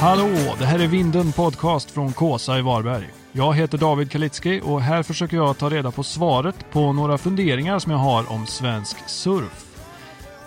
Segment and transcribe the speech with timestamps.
[0.00, 0.56] Hallå!
[0.58, 3.08] Det här är Vinden Podcast från Kåsa i Varberg.
[3.32, 7.78] Jag heter David Kalitski och här försöker jag ta reda på svaret på några funderingar
[7.78, 9.64] som jag har om svensk surf.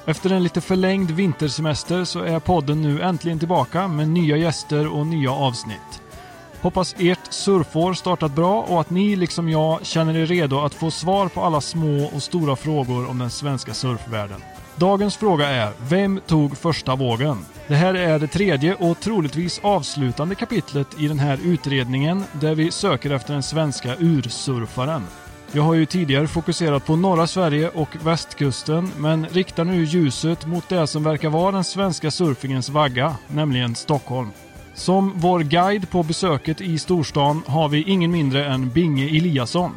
[0.06, 5.08] Efter en lite förlängd vintersemester så är podden nu äntligen tillbaka med nya gäster och
[5.08, 6.02] nya avsnitt.
[6.62, 10.92] Hoppas ert surfår startat bra och att ni liksom jag känner er redo att få
[10.92, 14.42] svar på alla små och stora frågor om den svenska surfvärlden.
[14.76, 17.38] Dagens fråga är, vem tog första vågen?
[17.68, 22.72] Det här är det tredje och troligtvis avslutande kapitlet i den här utredningen där vi
[22.72, 25.04] söker efter den svenska ursurfaren.
[25.52, 30.70] Jag har ju tidigare fokuserat på norra Sverige och västkusten men riktar nu ljuset mot
[30.70, 34.30] det som verkar vara den svenska surfingens vagga, nämligen Stockholm.
[34.74, 39.72] Som vår guide på besöket i storstan har vi ingen mindre än Binge Eliasson.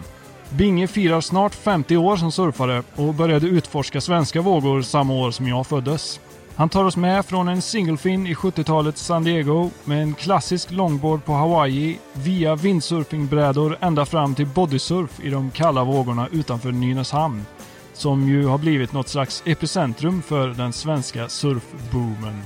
[0.51, 5.49] Binge firar snart 50 år som surfare och började utforska svenska vågor samma år som
[5.49, 6.21] jag föddes.
[6.57, 11.25] Han tar oss med från en singelfin i 70-talets San Diego med en klassisk longboard
[11.25, 17.47] på Hawaii via windsurfingbrädor ända fram till bodysurf i de kalla vågorna utanför Nynäshamn.
[17.93, 22.43] Som ju har blivit något slags epicentrum för den svenska surfboomen.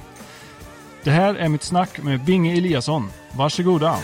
[1.03, 3.11] Det här är mitt snack med Binge Eliasson.
[3.37, 3.97] Varsågoda!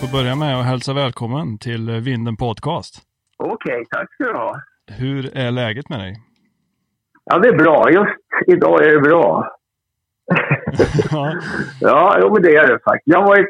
[0.00, 3.02] Får börja med att hälsa välkommen till Vinden Podcast.
[3.36, 4.60] Okej, tack ska du ha.
[4.86, 6.16] Hur är läget med dig?
[7.24, 7.90] Ja, det är bra.
[7.90, 9.56] Just idag är det bra.
[11.10, 11.32] Ja,
[11.80, 13.16] Ja, jo, men det är det faktiskt.
[13.16, 13.46] Jag, varit,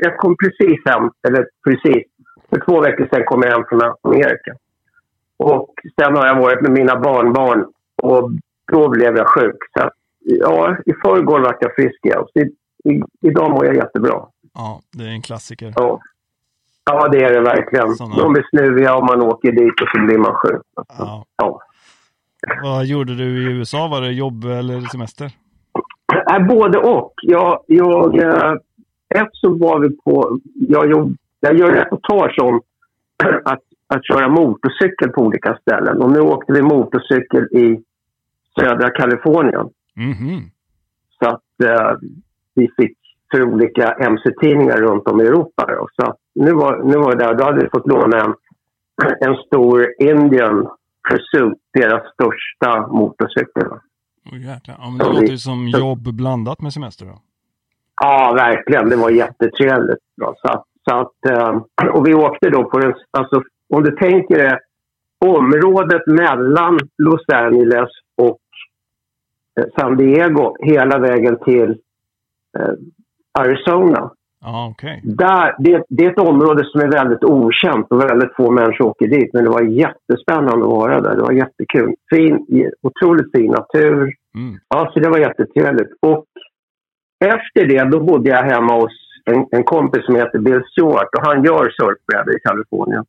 [0.00, 2.04] jag kom precis hem, eller precis,
[2.50, 4.52] för två veckor sedan kom jag hem från Amerika.
[5.36, 7.66] Och sen har jag varit med mina barnbarn
[8.02, 8.30] och
[8.72, 9.56] då blev jag sjuk.
[9.78, 12.24] Så att, ja, i förrgår vart jag frisk igen.
[12.32, 12.42] Så i,
[12.92, 14.26] i, idag mår jag jättebra.
[14.54, 15.72] Ja, det är en klassiker.
[15.76, 16.00] Ja.
[16.84, 17.94] ja, det är det verkligen.
[17.94, 20.62] Såna- De är snuviga och man åker dit och så blir man sjuk.
[20.98, 21.24] Ja.
[21.36, 21.60] Ja.
[22.62, 23.88] Vad gjorde du i USA?
[23.88, 25.30] Var det jobb eller semester?
[26.30, 27.12] Nej, både och.
[27.22, 28.52] Jag, jag, eh,
[29.14, 30.38] ett så var vi på...
[30.54, 32.60] Jag, jobb, jag gör reportage om
[33.44, 36.02] att, att köra motorcykel på olika ställen.
[36.02, 37.82] Och nu åkte vi motorcykel i
[38.60, 39.68] södra Kalifornien.
[39.94, 40.40] Mhm.
[41.18, 41.96] Så att eh,
[42.54, 42.98] vi fick
[43.32, 45.66] för olika mc-tidningar runt om i Europa.
[45.66, 45.88] Då.
[45.92, 47.34] Så nu var, nu var jag där.
[47.34, 48.34] Då hade vi fått låna en,
[49.20, 50.68] en stor Indian
[51.08, 53.68] Pursuit, deras största motorcykel.
[54.32, 54.76] Oh, jäklar.
[54.78, 57.18] Ja, men det låter ju som jobb blandat med semester då.
[58.02, 58.88] Ja, verkligen.
[58.88, 60.00] Det var jättetrevligt.
[60.16, 60.34] Då.
[60.36, 62.94] Så så att, eh, och vi åkte då på den...
[63.10, 64.58] Alltså, om du tänker dig
[65.18, 68.40] området mellan Los Angeles och
[69.60, 71.70] eh, San Diego hela vägen till
[72.58, 72.74] eh,
[73.38, 74.10] Arizona.
[74.44, 75.00] Ja, okej.
[75.04, 79.06] Där, det, det är ett område som är väldigt okänt och väldigt få människor åker
[79.08, 79.30] dit.
[79.32, 81.16] Men det var jättespännande att vara där.
[81.16, 81.94] Det var jättekul.
[82.14, 82.46] Fin,
[82.82, 84.14] otroligt fin natur.
[84.34, 84.58] Mm.
[84.68, 85.90] Ja, så det var jättetrevligt.
[86.00, 86.24] Och
[87.24, 88.92] efter det, då bodde jag hemma hos
[89.24, 93.04] en, en kompis som heter Bill Stewart och han gör surfbrädor i Kalifornien.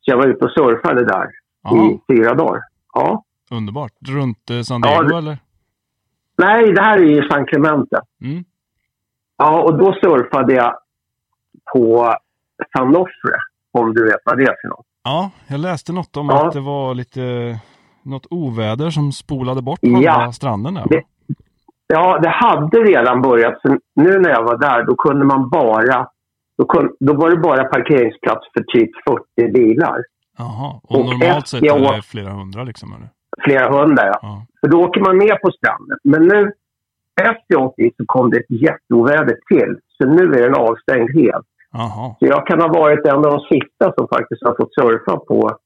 [0.00, 1.28] Så jag var ute och surfade där
[1.62, 2.60] Ja, i fyra dagar.
[2.94, 3.22] Ja.
[3.50, 3.92] underbart.
[4.08, 5.38] Runt eh, San Ja, Diego det- eller?
[6.38, 8.00] Nej, det här är i San Clemente.
[8.24, 8.44] Mm.
[9.38, 10.74] Ja, och då surfade jag
[11.74, 12.14] på
[12.76, 13.36] San Onofre,
[13.72, 14.86] om du vet vad det är för något.
[15.04, 16.46] Ja, jag läste något om Ja.
[16.46, 17.20] att det var lite
[18.02, 20.10] något oväder som spolade bort Ja.
[20.12, 20.84] halva stranden där.
[20.88, 21.02] Det-
[21.94, 23.60] Ja, det hade redan börjat.
[23.62, 26.08] Så nu när jag var där, då kunde man bara...
[26.58, 28.90] Då, kun, då var det bara parkeringsplats för typ
[29.36, 29.98] 40 bilar.
[30.38, 31.76] Jaha, och Och normalt ett- sett ja.
[31.92, 33.08] är det flera hundra liksom eller?
[33.44, 34.18] Flera hundra, ja.
[34.22, 34.42] Ja.
[34.60, 35.98] För då åker man ner på stranden.
[36.04, 36.52] Men nu,
[37.22, 39.76] efter jag åkte dit så kom det ett jätteoväder till.
[39.98, 41.46] Så nu är den avstängd helt.
[41.72, 45.16] Jaha, Så jag kan ha varit en av de sista som faktiskt har fått surfa
[45.16, 45.58] på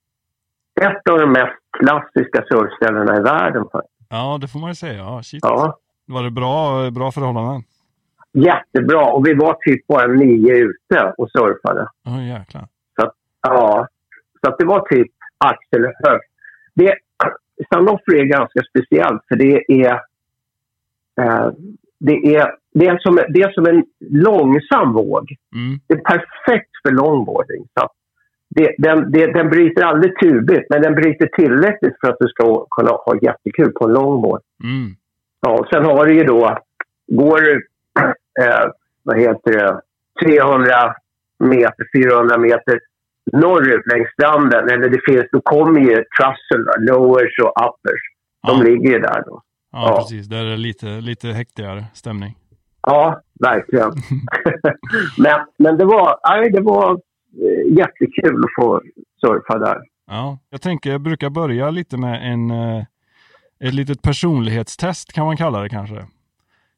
[0.80, 3.64] ett av de mest klassiska surfställena i världen.
[3.72, 3.94] faktiskt.
[4.10, 4.98] ja det får man ju säga.
[4.98, 5.40] Ja, shit.
[5.42, 7.62] Ja, Var det bra, bra förhållanden?
[8.34, 9.12] jättebra.
[9.12, 11.88] Och vi var typ bara nio ute och surfade.
[12.04, 12.66] Ja, jäklar.
[13.42, 13.88] Ja,
[14.44, 15.08] så att det var typ
[15.38, 16.30] axelhögt.
[16.75, 16.94] Det,
[17.72, 20.00] San Onofre är ganska speciellt för det är,
[21.99, 25.35] det är, det är, som, det är som en långsam våg.
[25.55, 25.81] Mm.
[25.87, 27.67] Det är perfekt för longboarding.
[27.81, 27.88] Så
[28.49, 32.67] det, den, det, den bryter aldrig tubigt, men den bryter tillräckligt för att du ska
[32.76, 34.41] kunna ha jättekul på en longboard.
[34.64, 34.91] Mm.
[35.41, 36.59] Ja, och sen har du ju då,
[37.06, 37.67] går du,
[38.41, 38.70] eh,
[39.03, 39.81] vad heter det,
[40.25, 40.94] 300
[41.44, 42.81] meter, 400 meter
[43.32, 48.00] norrut längs stranden, eller det finns, då kommer ju trussel, lowers och uppers.
[48.47, 48.62] De Ja.
[48.62, 49.43] ligger ju där då.
[49.72, 49.96] Ja, Ja.
[49.96, 50.26] precis.
[50.26, 52.34] Där är det lite, lite häktigare stämning.
[52.86, 53.90] Ja, verkligen.
[55.19, 58.80] men, men det var, nej, det var eh, jättekul att få
[59.20, 59.78] surfa där.
[60.06, 62.84] Ja, jag tänker, jag brukar börja lite med en, eh,
[63.60, 66.06] ett litet personlighetstest kan man kalla det kanske.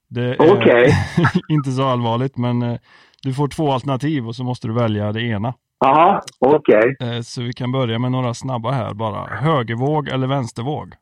[0.09, 0.93] Det är Okej.
[1.49, 2.77] inte så allvarligt, men eh,
[3.23, 5.55] du får två alternativ och så måste du välja det ena.
[5.79, 6.97] Jaha, okej.
[7.01, 9.27] Eh, Så vi kan börja med några snabba här bara.
[9.37, 10.95] Högervåg eller vänstervåg?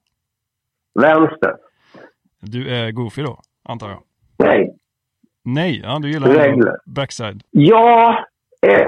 [1.00, 1.52] Vänster.
[2.42, 4.02] Du är goofy då, antar jag?
[4.38, 4.76] Nej.
[5.44, 6.76] Nej, ja, du gillar Regler.
[6.86, 7.42] backside.
[7.50, 8.24] Ja,
[8.66, 8.86] eh,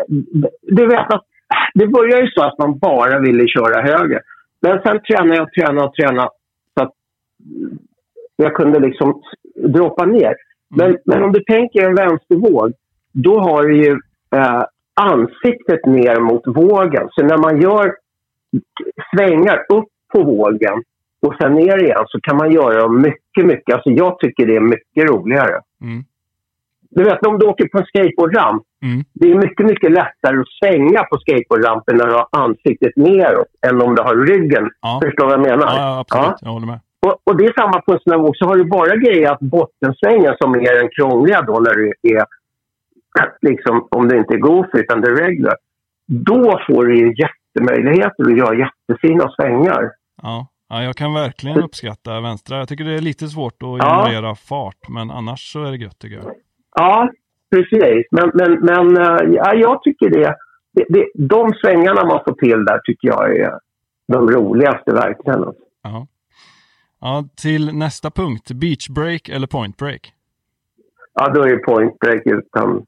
[0.62, 1.24] du vet att
[1.74, 4.20] det börjar ju så att man bara ville köra höger.
[4.60, 6.28] Men sen tränade jag och tränade och tränade
[6.78, 6.92] så att
[8.36, 9.22] jag kunde liksom
[9.54, 10.34] droppa ner.
[10.68, 12.72] Men, men om du tänker en vänstervåg,
[13.12, 13.98] då har du ju
[14.34, 14.62] eh,
[14.94, 17.08] ansiktet ner mot vågen.
[17.10, 17.96] Så när man gör
[19.14, 20.82] svängar upp på vågen
[21.26, 23.74] och sen ner igen så kan man göra dem mycket, mycket.
[23.74, 25.60] Alltså jag tycker det är mycket roligare.
[25.82, 26.04] Mm.
[26.90, 28.62] Du vet om du åker på en skateboardramp.
[28.82, 29.04] Mm.
[29.12, 33.82] Det är mycket, mycket lättare att svänga på skateboardrampen när du har ansiktet neråt än
[33.82, 34.70] om du har ryggen.
[34.80, 35.00] Ja.
[35.04, 35.66] Förstår du vad jag menar?
[35.66, 36.38] Ja, ja, absolut.
[36.40, 36.80] Jag håller med.
[37.06, 38.36] Och, och det är samma på en sån här våg.
[38.36, 42.24] Så har du bara grejat bottensvängen som är den krångliga då när du är
[43.50, 45.56] liksom, om du inte är goofy utan det är regular.
[46.06, 49.90] Då får du ju jättemöjligheter att göra jättefina svängar.
[50.22, 50.46] Ja.
[50.68, 52.58] Ja, jag kan verkligen uppskatta vänstra.
[52.58, 54.04] Jag tycker det är lite svårt att Ja.
[54.06, 56.34] generera fart, men annars så är det gött tycker jag.
[56.76, 57.10] Ja,
[57.50, 58.06] precis.
[58.10, 60.34] Men, men, men eh, ja, jag tycker det,
[60.72, 61.06] det, det...
[61.14, 63.58] De svängarna man får till där tycker jag är
[64.08, 65.44] de roligaste verkligen.
[65.82, 66.06] Ja.
[67.00, 68.50] ja, till nästa punkt.
[68.52, 70.12] Beach break eller point break?
[71.14, 72.86] Ja, då är det point break utan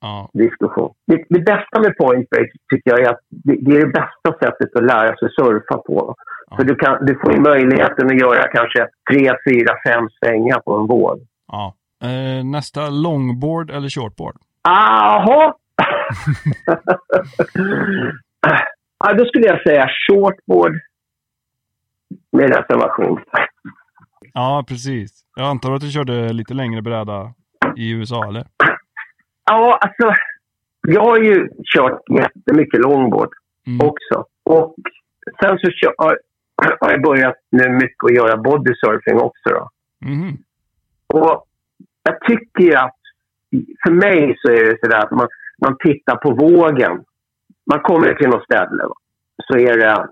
[0.00, 0.94] Ja, diskussion.
[1.06, 4.38] Det, det bästa med point break tycker jag är att det, det är det bästa
[4.46, 6.14] sättet att lära sig surfa på.
[6.50, 6.56] Ja.
[6.56, 10.86] För du, kan, du får möjligheten att göra kanske tre, fyra, fem svängar på en
[10.86, 11.20] våg.
[11.48, 11.74] ja.
[12.02, 14.36] Eh, nästa, longboard eller shortboard?
[14.68, 15.58] Aha!
[18.98, 20.72] ja, då skulle jag säga shortboard
[22.32, 23.20] med reservation.
[24.32, 25.24] Ja, precis.
[25.36, 27.34] Jag antar att du körde lite längre bräda
[27.76, 28.44] i USA, eller?
[29.50, 30.20] Ja, alltså.
[30.88, 33.30] Jag har ju kört jättemycket longboard
[33.66, 33.86] Mm.
[33.88, 34.24] också.
[34.44, 34.74] Och
[35.42, 36.18] sen så kör,
[36.56, 39.48] har, jag börjat nu mycket att göra bodysurfing också.
[39.50, 39.68] Då.
[40.04, 40.36] Mhm.
[41.06, 41.44] Och
[42.02, 42.96] jag tycker att
[43.84, 45.28] för mig så är det sådär att man,
[45.62, 47.04] man tittar på vågen.
[47.70, 48.94] Man kommer till något ställe va?
[49.46, 50.06] så är det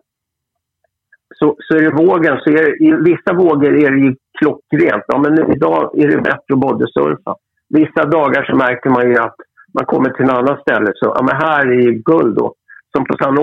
[1.34, 2.40] så, så är det vågen.
[2.44, 5.04] Så är det, I vissa vågor är det ju klockrent.
[5.06, 7.34] Ja, men idag är det bättre att bodysurfa.
[7.68, 9.36] Vissa dagar så märker man ju att
[9.74, 10.92] man kommer till ett annat ställe.
[10.94, 12.54] Så ja, men här är ju guld då.
[12.96, 13.34] Som på San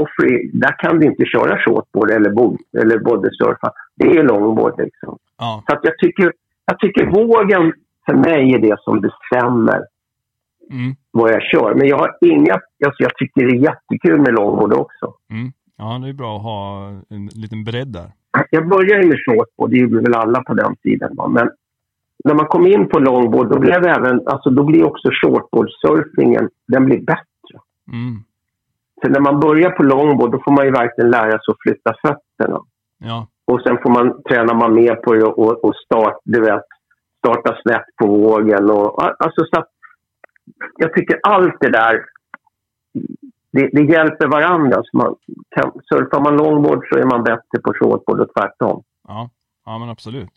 [0.53, 3.71] där kan du inte köra shortboard eller, bod, eller bodysurfa.
[3.95, 5.17] Det är longboard liksom.
[5.37, 6.33] Ja, Så jag, tycker,
[6.65, 7.73] jag tycker vågen
[8.05, 9.85] för mig är det som bestämmer
[10.71, 10.95] mm.
[11.11, 11.75] vad jag kör.
[11.75, 12.53] Men jag har inga...
[12.85, 15.13] Alltså jag tycker det är jättekul med longboard också.
[15.29, 15.51] Mm.
[15.77, 18.11] ja, det är bra att ha en liten bredd där.
[18.49, 21.15] Jag började med shortboard, det gjorde väl alla på den tiden.
[21.15, 21.27] Va?
[21.27, 21.49] Men
[22.23, 24.27] när man kom in på longboard, då blev även...
[24.27, 27.59] Alltså då blir också shortboardsurfingen, den blir bättre.
[27.91, 28.23] Mm.
[29.01, 31.93] För när man börjar på longboard, då får man ju verkligen lära sig att flytta
[32.01, 32.59] fötterna.
[32.97, 36.63] Ja, Och sen får man, tränar man mer på det och, och start, du vet,
[37.17, 38.69] starta snett på vågen.
[38.69, 39.65] Och, alltså, så
[40.77, 41.99] jag tycker allt det där,
[43.51, 44.81] det, det hjälper varandra.
[44.83, 45.15] Så man
[45.55, 48.83] kan, surfar man longboard så är man bättre på shortboard och tvärtom.
[49.07, 49.29] ja,
[49.65, 50.31] ja men absolut.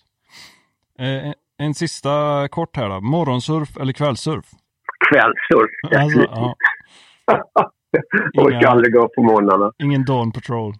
[0.98, 2.10] Eh, en- sista
[2.50, 3.00] kort här då.
[3.00, 4.44] Morgonsurf eller kvällsurf?
[5.10, 5.70] Kvällssurf,
[6.02, 6.54] Alltså, ja,
[8.38, 9.72] orkar inga- aldrig gå upp på morgnarna.
[9.78, 10.72] ingen dawn patrol.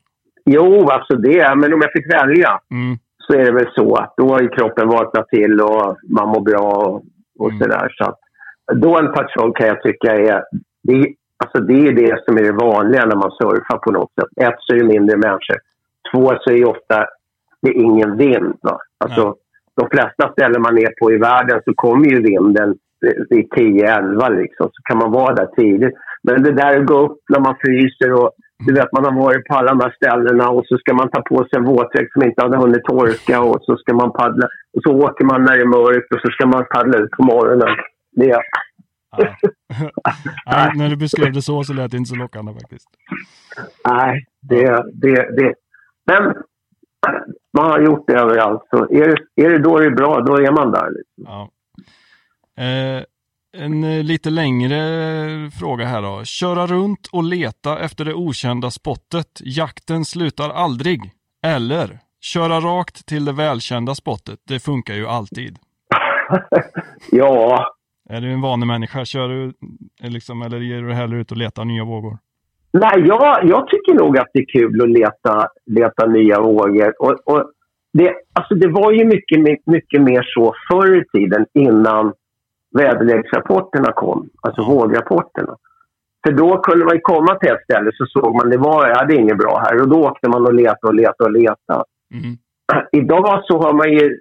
[0.45, 1.55] Jo, alltså det.
[1.57, 2.99] Men om jag fick välja Mm.
[3.19, 6.41] så är det väl så att då har ju kroppen vaknat till och man mår
[6.41, 7.03] bra och,
[7.39, 7.61] och Mm.
[7.63, 7.89] sådär.
[7.99, 8.19] Så att
[8.81, 10.43] Dawn Patrol kan jag tycka är...
[10.83, 11.15] Det,
[11.45, 14.47] alltså det är det som är det vanliga när man surfar på något sätt.
[14.49, 15.57] Ett så är det mindre människor.
[16.13, 17.07] Två så är det ofta
[17.63, 18.55] det är ingen vind.
[18.63, 18.79] Va?
[19.05, 19.35] Alltså,
[19.77, 22.75] de flesta ställen man är på i världen så kommer ju vinden
[23.31, 24.67] vid 10-11 liksom.
[24.73, 25.95] Så kan man vara där tidigt.
[26.23, 28.31] Men det där att gå upp när man fryser och
[28.67, 31.23] du vet, man har varit på alla de här ställena och så ska man ta
[31.23, 34.47] på sig en våtdräkt som inte hade hunnit torka och så ska man paddla.
[34.77, 37.23] Och så åker man när det är mörkt och så ska man paddla ut på
[37.23, 37.69] morgonen.
[38.13, 38.43] Det,
[39.17, 39.37] Ja.
[40.47, 42.89] Nej, när du beskrev det så så lät det inte så lockande faktiskt.
[43.89, 45.55] nej, det, det, det.
[46.07, 46.35] Men
[47.57, 48.63] man har gjort det överallt.
[48.71, 50.91] Så är det, är det då det är bra, då är man där.
[50.91, 51.25] Liksom.
[51.25, 51.51] Ja.
[52.63, 53.05] Eh,
[53.53, 54.79] en eh, lite längre
[55.61, 56.25] fråga här då.
[56.25, 59.41] Köra runt och leta efter det okända spottet.
[59.41, 61.01] Jakten slutar aldrig.
[61.47, 64.39] Eller köra rakt till det välkända spottet.
[64.49, 65.59] Det funkar ju alltid.
[67.11, 67.67] ja,
[68.09, 69.05] Är du en vanemänniska?
[69.05, 69.53] Kör du
[70.03, 72.19] eh, liksom, eller ger du hellre ut och letar nya vågor?
[72.73, 76.95] Nej, jag, jag tycker nog att det är kul att leta, leta nya vågor.
[76.99, 77.51] Och, och
[77.93, 82.13] det, alltså det var ju mycket, mycket mer så förr i tiden innan
[82.73, 85.57] väderleksrapporterna kom, alltså vågrapporterna.
[86.27, 89.15] För då kunde man komma till ett ställe så såg man det var, jag hade
[89.15, 91.85] inget bra här och då åkte man och letade och letade och letade.
[92.15, 92.37] Mm.
[92.93, 94.19] Idag så har man ju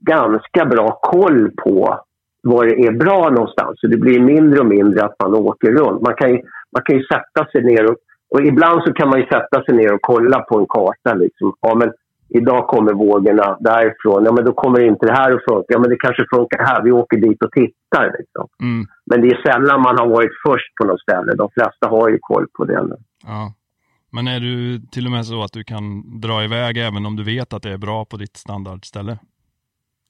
[0.00, 2.00] ganska bra koll på
[2.42, 3.80] var det är bra någonstans.
[3.80, 6.02] Så det blir mindre och mindre att man åker runt.
[6.02, 7.96] Man kan ju, man kan ju sätta sig ner och,
[8.34, 11.14] och ibland så kan man ju sätta sig ner och kolla på en karta.
[11.14, 11.54] Liksom.
[11.60, 11.92] Ja, men
[12.28, 14.24] idag kommer vågorna därifrån.
[14.24, 15.66] Ja, men då kommer inte det här att funka.
[15.68, 16.82] Ja, men det kanske funkar här.
[16.82, 18.14] Vi åker dit och tittar.
[18.18, 18.48] Liksom.
[18.62, 18.86] Mm.
[19.06, 21.34] Men det är sällan man har varit först på något ställe.
[21.34, 22.96] De flesta har ju koll på det nu.
[23.26, 23.52] Ja.
[24.12, 27.24] Men är du till och med så att du kan dra iväg även om du
[27.24, 29.18] vet att det är bra på ditt standardställe?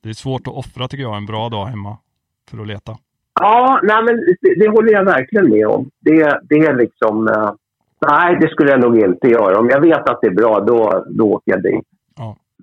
[0.02, 1.98] Det är svårt att offra tycker jag en bra dag hemma
[2.50, 2.92] för att leta.
[3.40, 5.90] Ja, nej, men det, det håller jag verkligen med om.
[6.00, 7.28] Det, det är liksom...
[7.28, 7.52] Uh,
[8.06, 9.58] nej, det skulle jag nog inte göra.
[9.58, 11.84] Om jag vet att det är bra, då, då åker jag dit.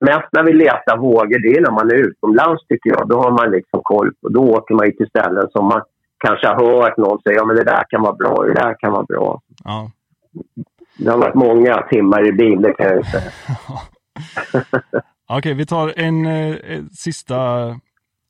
[0.10, 3.10] Mest när vi letar vågor, det är när man är utomlands tycker jag.
[3.10, 4.30] Då har man liksom koll på.
[4.30, 5.82] Då åker man ju till ställen som man
[6.26, 8.92] kanske har hört någon säga, ja men det där kan vara bra, det där kan
[8.92, 9.42] vara bra.
[9.64, 9.92] Ja.
[10.98, 13.32] Det har varit många timmar i bil, det kan jag säga.
[15.28, 17.68] Okej, okay, vi tar en eh, sista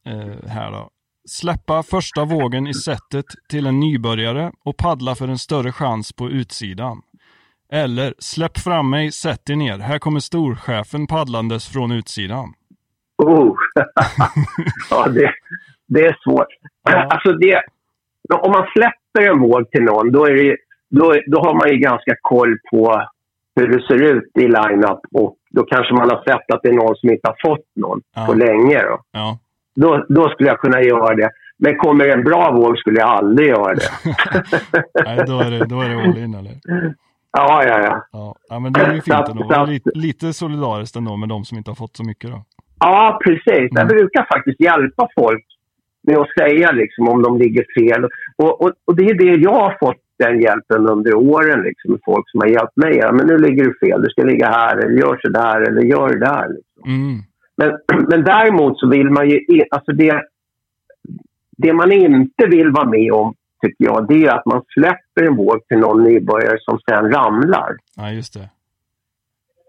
[0.05, 0.89] eh, här då.
[1.25, 6.29] Släppa första vågen i setet till en nybörjare och paddla för en större chans på
[6.29, 7.01] utsidan.
[7.73, 9.77] Eller släpp fram mig, sätt er ner.
[9.77, 12.53] Här kommer storchefen paddlandes från utsidan.
[13.17, 13.55] Oh.
[14.89, 15.31] ja, det,
[15.87, 16.47] det är svårt.
[16.83, 17.07] Ja.
[17.09, 17.61] Alltså det,
[18.33, 20.57] om man släpper en våg till någon, då, är det,
[20.89, 23.03] då, då har man ju ganska koll på
[23.55, 26.73] hur det ser ut i line-up och då kanske man har sett att det är
[26.73, 28.25] någon som inte har fått någon ja.
[28.25, 28.81] på länge.
[28.81, 28.99] Då.
[29.11, 29.39] Ja.
[29.75, 31.29] Då, då skulle jag kunna göra det.
[31.57, 33.89] Men kommer en bra våg skulle jag aldrig göra det.
[35.05, 36.53] Nej, då är det, då är det all in eller?
[37.37, 38.05] Ja, ja, ja.
[38.11, 39.65] Ja, ja men det är ju fint ändå.
[39.65, 42.43] Lite, lite solidariskt ändå med de som inte har fått så mycket då.
[42.79, 43.71] Ja, precis.
[43.71, 43.71] Mm.
[43.75, 45.45] Jag brukar faktiskt hjälpa folk
[46.07, 48.05] med att säga liksom, om de ligger fel.
[48.37, 51.61] Och, och, och det är det jag har fått den hjälpen under åren.
[51.61, 52.97] Liksom, folk som har hjälpt mig.
[52.97, 55.81] Ja, men nu ligger du fel, du ska ligga här, eller gör så där, eller
[55.81, 56.47] gör det där.
[56.49, 56.83] Liksom.
[56.85, 57.19] Mm.
[57.57, 59.39] Men, men däremot så vill man ju...
[59.71, 60.21] Alltså det,
[61.57, 65.35] det man inte vill vara med om, tycker jag, det är att man släpper en
[65.35, 67.77] våg till någon nybörjare som sen ramlar.
[67.95, 68.49] Ja, just det.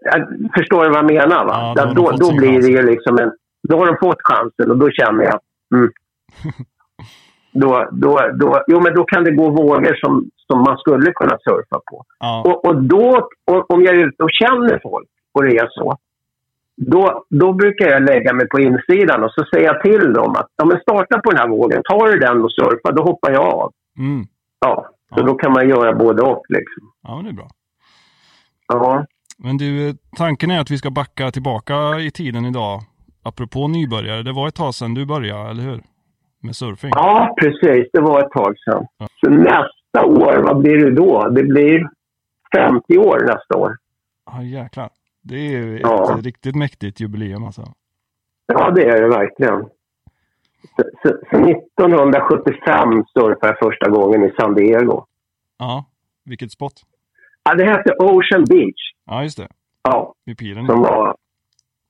[0.01, 1.45] Jag förstår du vad jag menar?
[1.45, 1.73] Va?
[1.75, 3.31] Ja, då, då, då blir det ju liksom en...
[3.69, 5.39] Då har de fått chansen och då känner jag...
[5.75, 5.91] Mm,
[7.51, 11.37] då, då, då, jo, men då kan det gå vågor som, som man skulle kunna
[11.37, 12.03] surfa på.
[12.19, 12.43] Ja.
[12.45, 15.97] Och, och då, och, om jag är ute och känner folk och det är så,
[16.77, 20.47] då, då brukar jag lägga mig på insidan och så säger jag till dem att
[20.55, 23.43] ja, men starta på den här vågen, tar du den och surfa, då hoppar jag
[23.43, 23.71] av.
[23.97, 24.27] Mm.
[24.59, 25.23] Ja, så ja.
[25.23, 26.43] då kan man göra både och.
[26.49, 26.91] Liksom.
[27.03, 27.49] Ja, men det är bra.
[28.67, 29.05] Ja.
[29.37, 32.81] Men du, tanken är att vi ska backa tillbaka i tiden idag.
[33.23, 35.81] Apropå nybörjare, det var ett tag sedan du började, eller hur?
[36.41, 36.91] Med surfing.
[36.93, 37.89] Ja, precis.
[37.93, 38.87] Det var ett tag sedan.
[38.97, 39.07] Ja.
[39.19, 41.29] Så nästa år, vad blir det då?
[41.29, 41.89] Det blir
[42.55, 43.77] 50 år nästa år.
[44.25, 44.89] Ja, jäklar.
[45.23, 46.17] Det är ju ja.
[46.19, 47.63] ett riktigt mäktigt jubileum alltså.
[48.47, 49.65] Ja, det är det verkligen.
[50.75, 55.05] Så, så, så 1975 surfade jag första gången i San Diego.
[55.57, 55.85] Ja,
[56.25, 56.73] vilket spot?
[57.43, 58.81] Ja, det hette Ocean Beach.
[59.05, 59.47] Ja, just det.
[59.83, 60.13] Ja.
[60.25, 60.65] Vid piren.
[60.65, 61.15] Som var...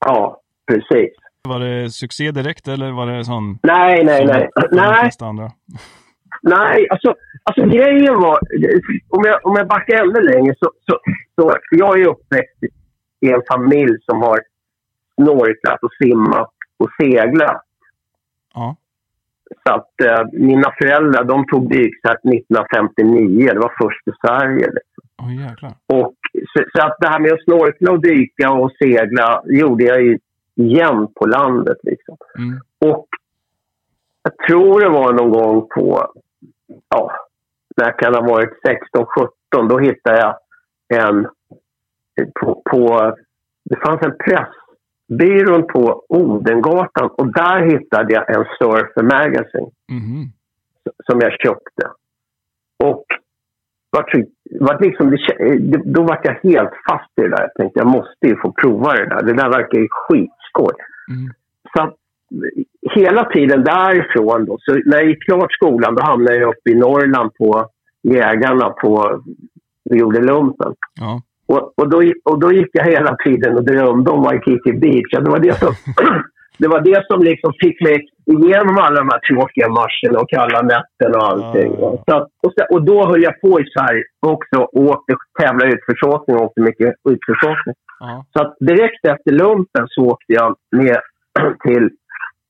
[0.06, 1.14] Ja, precis.
[1.48, 3.60] Var det succé direkt eller var det sån...
[3.64, 4.50] Nej, nej, nej.
[4.72, 5.12] nej.
[5.22, 5.52] Andra?
[6.42, 8.40] Nej, alltså, alltså grejen var...
[9.10, 11.00] Om jag, om jag backar ännu längre så, så,
[11.36, 11.58] så...
[11.72, 12.64] Jag är uppväxt
[13.20, 14.40] i en familj som har
[15.22, 17.65] snorklat och simmat och seglat.
[18.56, 18.76] Ja.
[19.68, 23.50] Så att eh, mina föräldrar de tog dykcert 1959.
[23.54, 24.68] Det var först i Sverige.
[24.78, 25.06] Liksom.
[25.18, 26.14] Oh, och,
[26.54, 30.20] så, så, att det här med att snorkla och dyka och segla gjorde jag ju
[30.56, 31.78] jämt på landet.
[31.84, 32.18] Liksom.
[32.38, 32.60] Mm.
[32.86, 33.08] Och
[34.24, 36.12] jag tror det var någon gång på,
[36.90, 37.12] ja,
[37.78, 39.06] när kan det ha varit 16,
[39.52, 40.36] 17, då hittade jag
[41.04, 41.28] en
[42.40, 43.16] på, på
[43.64, 44.18] det fanns en
[45.10, 50.26] pressbyrån på Odengatan och där hittade jag en Surfer Magazine mm.
[51.06, 51.90] som jag köpte.
[52.84, 53.06] Och
[53.90, 54.06] var,
[54.60, 55.18] var liksom,
[55.86, 57.42] då var jag helt fast i det där.
[57.42, 59.24] Jag tänkte jag måste ju få prova det där.
[59.24, 60.74] Det där verkar ju skitskoj.
[61.10, 61.34] Mm.
[61.78, 61.94] Så
[62.92, 66.76] hela tiden därifrån då, så när jag gick klart skolan då hamnade jag uppe i
[66.76, 67.70] Norrland på
[68.02, 69.22] Jägarna på,
[69.84, 70.76] vi gjorde lumpen.
[71.00, 71.22] Ja.
[71.48, 75.10] Och, och, då, och då gick jag hela tiden och drömde om Waikiki Beach.
[75.12, 75.74] Ja, det var det som
[76.58, 80.62] det var det som liksom fick mig igenom alla de här tråkiga marscherna och kalla
[80.62, 81.72] nätterna och allting.
[81.80, 82.04] Ja.
[82.08, 85.66] Så, att- och, så, och då höll jag på i Sverige också och åkte tävla
[85.66, 87.76] utförsåkning och åkte mycket utförsåkning.
[88.00, 88.26] Ja.
[88.34, 91.00] Så att direkt efter lumpen så åkte jag ner
[91.68, 91.84] till...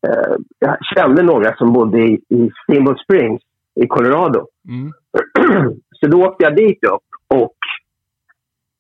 [0.08, 3.42] Eh, jag kände några som bodde i, i Steamboat Springs
[3.84, 4.48] i Colorado.
[4.70, 4.94] Mm.
[6.00, 7.04] så då åkte jag dit upp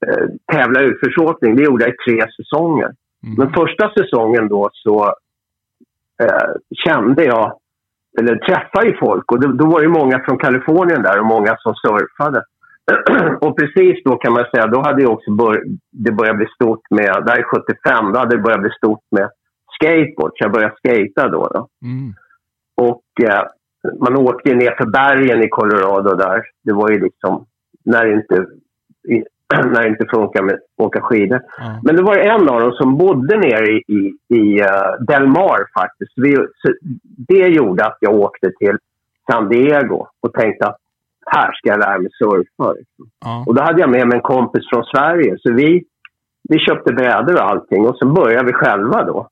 [0.07, 1.55] eh, tävlade utförsåkning.
[1.55, 2.91] Det gjorde jag i tre säsonger.
[3.23, 3.35] Mm.
[3.37, 5.05] Men första säsongen då så
[6.23, 6.51] eh,
[6.85, 7.59] kände jag,
[8.19, 11.57] eller träffade ju folk och då, då var det många från Kalifornien där och många
[11.59, 12.43] som surfade.
[13.41, 16.81] och precis då kan man säga, då hade jag också bör, det börjat bli stort
[16.89, 19.29] med, där är 75, då hade det börjat bli stort med
[19.75, 20.31] skateboard.
[20.35, 21.47] Så jag började skata då.
[21.53, 21.67] då.
[21.87, 22.13] Mm.
[22.75, 23.43] Och eh,
[23.99, 26.43] man åkte ner för bergen i Colorado där.
[26.63, 27.45] Det var ju liksom
[27.85, 28.45] när inte,
[29.07, 29.23] i,
[29.65, 31.41] när det inte funkar med att åka skidor.
[31.57, 31.79] Ja.
[31.83, 35.79] Men det var en av dem som bodde nere i, i, i uh, Del Mar
[35.79, 36.11] faktiskt.
[36.15, 36.37] Vi,
[37.27, 38.77] det gjorde att jag åkte till
[39.31, 40.77] San Diego och tänkte att
[41.25, 42.75] här ska jag lära mig surfa.
[43.25, 43.43] Ja.
[43.47, 45.35] Och då hade jag med mig en kompis från Sverige.
[45.39, 45.83] Så vi,
[46.49, 49.29] vi köpte brädor och allting och så började vi själva då.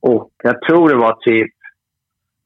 [0.00, 1.52] Och jag tror det var typ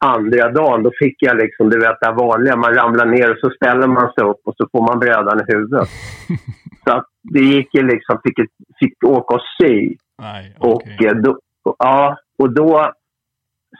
[0.04, 3.50] andra dagen, då fick jag liksom, du vet det vanliga, man ramlar ner och så
[3.50, 5.88] ställer man sig upp och så får man brädan i huvudet.
[6.84, 8.38] så att det gick ju liksom, fick,
[8.80, 9.96] fick åka och sy.
[10.22, 11.06] Nej, Och, okej.
[11.06, 11.38] eh, då,
[11.78, 12.92] ja, och då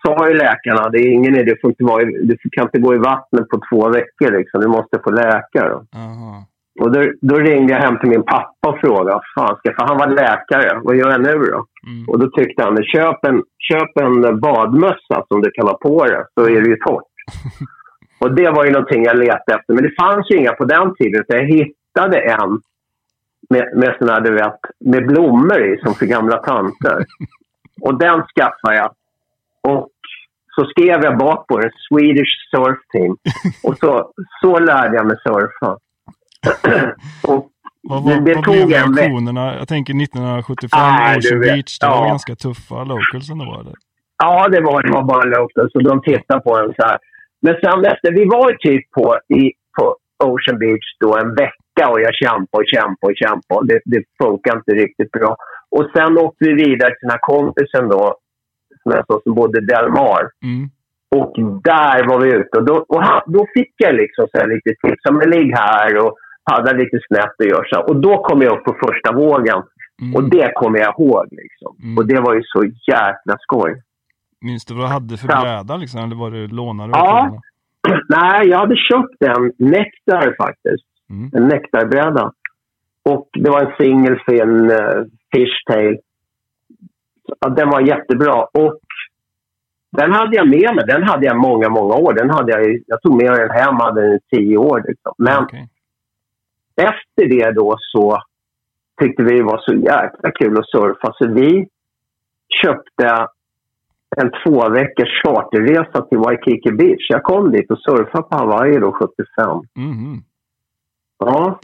[0.06, 2.78] sa ju läkarna, det är ingen idé, du, får inte vara i, du kan inte
[2.78, 5.74] gå i vattnet på två veckor liksom, du måste få läkare.
[5.96, 6.46] Aha.
[6.80, 9.98] Och då, då ringde jag hem till min pappa och frågade, fan ska för han
[9.98, 11.66] var läkare, vad gör jag nu då?
[11.86, 12.08] Mm.
[12.08, 16.24] Och då tyckte han, köp en, köp en badmössa som du kan ha på dig,
[16.34, 17.12] så är det ju torrt.
[18.20, 20.94] och det var ju någonting jag letade efter, men det fanns ju inga på den
[20.94, 22.60] tiden, så jag hittade en
[23.50, 27.04] med, med såna du vet, med blommor i, som för gamla tanter.
[27.80, 28.90] och den skaffade jag.
[29.62, 29.88] Och
[30.54, 33.16] så skrev jag bak på den, Swedish Surf Team.
[33.64, 35.78] Och så, så lärde jag mig surfa.
[37.32, 37.48] och
[37.82, 39.56] Vad, vad, det vad tog blev en reaktionerna?
[39.58, 41.78] Jag tänker 1975, Nej, du Ocean Beach.
[41.78, 42.08] Det var ja.
[42.08, 43.60] ganska tuffa locals ändå.
[43.60, 43.74] Eller?
[44.22, 45.72] Ja, det var, det var bara locals.
[45.72, 46.98] Så de tittade på en så här.
[47.42, 52.00] Men sen efter, vi var typ på, i, på Ocean Beach då en vecka och
[52.00, 53.66] jag kämpade och kämpade och kämpade.
[53.66, 55.36] Det, det funkar inte riktigt bra.
[55.70, 58.14] Och sen åkte vi vidare till den här kompisen då,
[58.82, 60.22] som jag sa, som bodde i Del Mar.
[60.44, 60.70] Mm.
[61.16, 61.32] Och
[61.64, 62.58] där var vi ute.
[62.58, 65.02] Och då, och han, då fick jag liksom så här lite tips.
[65.10, 66.16] Men ligg här och
[66.50, 67.76] paddla lite snett och gör så.
[67.76, 67.90] här.
[67.90, 69.62] Och då kom jag upp på första vågen.
[70.02, 70.14] Mm.
[70.16, 71.26] Och det kommer jag ihåg.
[71.30, 71.76] Liksom.
[71.82, 71.98] Mm.
[71.98, 73.82] Och det var ju så jäkla skoj.
[74.40, 76.00] Minns du vad du hade för bräda liksom?
[76.04, 76.92] Eller var det lånade?
[76.92, 77.40] Ja.
[78.08, 80.86] Nej, jag hade köpt en Nektar faktiskt.
[81.10, 81.30] Mm.
[81.34, 82.32] En Nektarbräda.
[83.04, 85.98] Och det var en single fin uh, fishtail.
[87.40, 88.44] Ja, den var jättebra.
[88.44, 88.78] Och
[89.92, 90.84] den hade jag med mig.
[90.86, 92.12] Den hade jag många, många år.
[92.12, 94.84] Den hade jag, jag tog med den hem, hade den i tio år.
[94.88, 95.12] Liksom.
[95.18, 95.68] Men Okej.
[96.76, 98.22] efter det då så
[99.00, 101.12] tyckte vi det var så jäkla kul att surfa.
[101.12, 101.68] Så vi
[102.62, 103.26] köpte
[104.16, 107.06] en två veckors charterresa till Waikiki Beach.
[107.08, 109.60] Jag kom dit och surfade på Hawaii då 75.
[109.76, 110.22] Mhm.
[111.20, 111.60] Ja.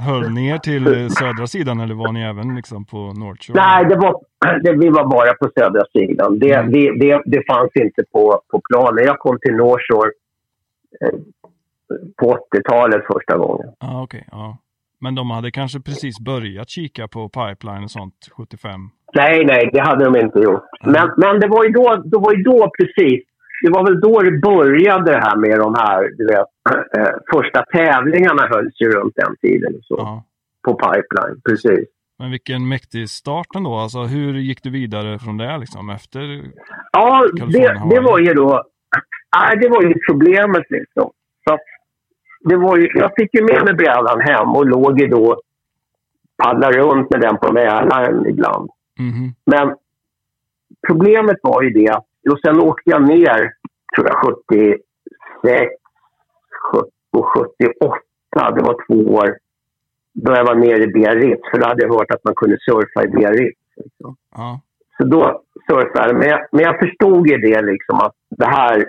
[0.00, 3.60] Höll ner till eh, södra sidan eller var ni även liksom på North Shore?
[3.62, 4.14] Nej, det var,
[4.62, 6.38] det, vi var bara på södra sidan.
[6.38, 6.72] Det, Mm.
[6.72, 9.04] vi, det, det fanns inte på, på planen.
[9.04, 10.10] Jag kom till North Shore
[11.00, 11.18] eh,
[12.18, 13.66] på 80-talet första gången.
[13.78, 14.58] Ah, okej, ja.
[15.02, 18.90] Men de hade kanske precis börjat kika på pipeline och sånt 75?
[19.14, 20.62] Nej, nej, det hade de inte gjort.
[20.84, 20.92] Mm.
[20.92, 23.20] Men, men det var ju då, det var ju då precis,
[23.62, 26.46] det var väl då det började det här med de här, du vet,
[26.98, 30.24] eh, första tävlingarna hölls ju runt den tiden och så, Ja.
[30.62, 31.88] på pipeline, precis.
[32.18, 33.74] Men vilken mäktig start ändå.
[33.74, 36.42] Alltså hur gick du vidare från det liksom efter?
[36.92, 38.64] Ja, det, det var ju då,
[39.36, 41.10] nej, det var ju problemet liksom.
[41.48, 41.60] Så att
[42.40, 45.40] det var ju, jag fick ju med mig brädan hem och låg ju då,
[46.42, 48.70] paddlade runt med den på Mälaren ibland.
[48.98, 49.34] Mhm.
[49.46, 49.76] Men
[50.88, 53.52] problemet var ju det att, och sen åkte jag ner,
[53.94, 54.82] tror jag, 76
[56.72, 58.54] 70 och 78.
[58.54, 59.36] Det var två år
[60.14, 61.42] då jag var nere i Biarritz.
[61.50, 63.60] För då hade jag hört att man kunde surfa i Biarritz.
[63.76, 64.16] Liksom.
[64.36, 64.60] Ja.
[64.96, 66.16] Så då surfade jag.
[66.16, 68.84] Men jag, men jag förstod ju det liksom att det här,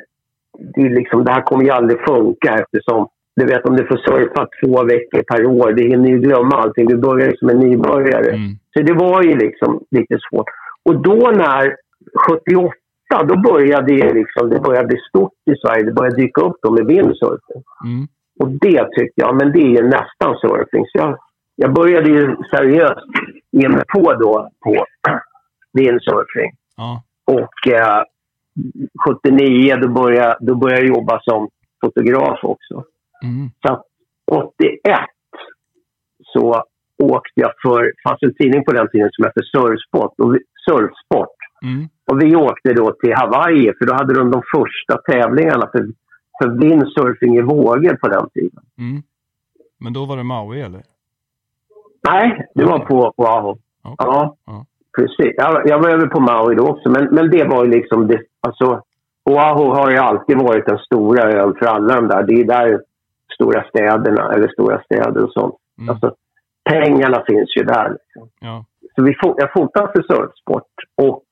[0.76, 4.48] det, liksom, det här kommer ju aldrig funka eftersom du vet om du får surfa
[4.63, 6.88] två veckor per år, det hinner ju glömma allting.
[6.88, 8.30] Du börjar ju som en nybörjare.
[8.30, 8.52] Mm.
[8.74, 10.50] Så det var ju liksom lite svårt.
[10.86, 11.76] Och då när
[12.28, 12.74] 78,
[13.19, 15.84] då började det liksom, det började bli stort i Sverige.
[15.84, 17.63] Det började dyka upp då med windsurfing.
[17.86, 18.08] Mm.
[18.39, 20.86] Och det tyckte jag, men det är ju nästan surfing.
[20.86, 21.17] Så jag,
[21.56, 23.06] jag började ju seriöst
[23.52, 24.86] ge mig på då på
[25.74, 26.52] windsurfing.
[26.78, 27.04] Ja.
[27.26, 28.04] Och eh,
[29.08, 31.50] 79 då började, då började jag jobba som
[31.86, 32.84] fotograf också.
[33.24, 33.50] Mm.
[33.62, 33.84] Så att
[34.32, 35.00] 81
[36.34, 36.63] så
[37.04, 40.13] åkte jag för, det fanns en tidning på den tiden som hette Surfsport.
[40.19, 40.38] Och
[40.69, 41.41] surfsport.
[41.63, 41.89] Mm.
[42.12, 45.88] Och vi åkte då till Hawaii för då hade de de första tävlingarna för,
[46.41, 48.63] för windsurfing i vågor på den tiden.
[48.78, 49.04] Mm.
[49.80, 50.82] Men då var det Maui eller?
[52.10, 53.50] Nej, det var på Oahu.
[53.84, 53.95] Okej.
[53.97, 54.65] Ja, Ja.
[54.97, 55.34] precis.
[55.38, 58.08] Jag, jag var över på Maui då också, men, men det var ju liksom...
[58.08, 58.82] Det, alltså,
[59.26, 62.24] Oahu har ju alltid varit den stora ön för alla de där.
[62.24, 62.82] Det är där
[63.34, 65.56] stora städerna, eller stora städer och sånt.
[65.78, 65.89] Mm.
[65.89, 66.15] Alltså,
[66.69, 67.89] pengarna finns ju där.
[67.89, 68.30] Liksom.
[68.39, 68.65] Ja.
[68.95, 70.74] Så vi jag fotade för surfsport.
[70.95, 71.24] Och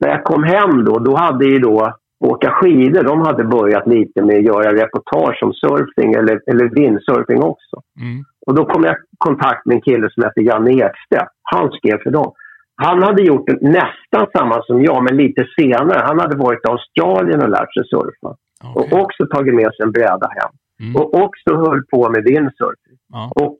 [0.00, 4.22] när jag kom hem då, då hade ju då åka skidor, de hade börjat lite
[4.22, 7.76] med att göra reportage om surfing eller, eller windsurfing också.
[8.00, 8.24] Mm.
[8.46, 11.30] Och då kom jag i kontakt med en kille som hette Janne Ekstedt.
[11.42, 12.32] Han skrev för dem.
[12.76, 16.02] Han hade gjort nästan samma som jag, men lite senare.
[16.04, 18.36] Han hade varit i Australien och lärt sig surfa.
[18.64, 18.72] Okej.
[18.74, 20.52] Och också tagit med sig en bräda hem.
[20.80, 20.96] Mm.
[20.96, 22.98] Och också höll på med windsurfing.
[23.12, 23.30] Ja.
[23.34, 23.58] Och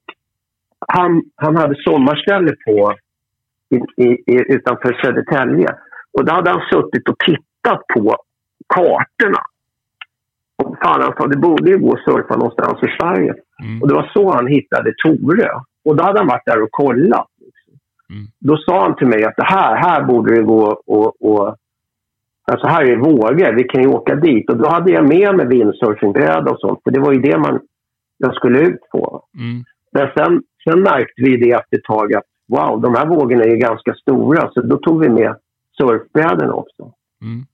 [0.88, 2.94] han, han hade sommarställe på
[3.70, 5.68] i, i, i, utanför Södertälje.
[6.18, 8.16] Och då hade han suttit och tittat på
[8.74, 9.42] kartorna.
[10.56, 13.34] Och fan, han sa det borde ju gå att surfa någonstans i Sverige.
[13.62, 13.82] Mm.
[13.82, 15.48] Och det var så han hittade Torö.
[15.84, 17.26] Och då hade han varit där och kollat.
[18.10, 18.26] Mm.
[18.38, 21.56] Då sa han till mig att det här, här borde det gå och, och
[22.52, 24.50] Alltså här är vågor, vi kan ju åka dit.
[24.50, 26.80] Och då hade jag med mig windsurfingbräda och sånt.
[26.84, 27.60] För det var ju det man,
[28.18, 29.22] jag skulle ut på.
[29.38, 29.64] Mm.
[29.92, 33.56] Men sen, sen märkte vi det efter ett tag att wow, de här vågorna är
[33.56, 34.50] ganska stora.
[34.52, 35.36] Så då tog vi med
[35.80, 36.92] surfbrädorna också.
[37.22, 37.46] Mm.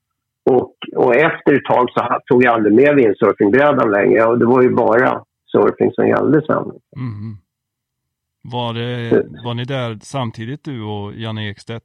[0.49, 4.23] Och, och efter ett tag så tog jag aldrig med windsurfingbrädan längre.
[4.25, 6.63] Och det var ju bara surfing som gällde sen.
[6.97, 7.37] Mm.
[8.53, 11.83] Var, det, var ni där samtidigt du och Janne Ekstedt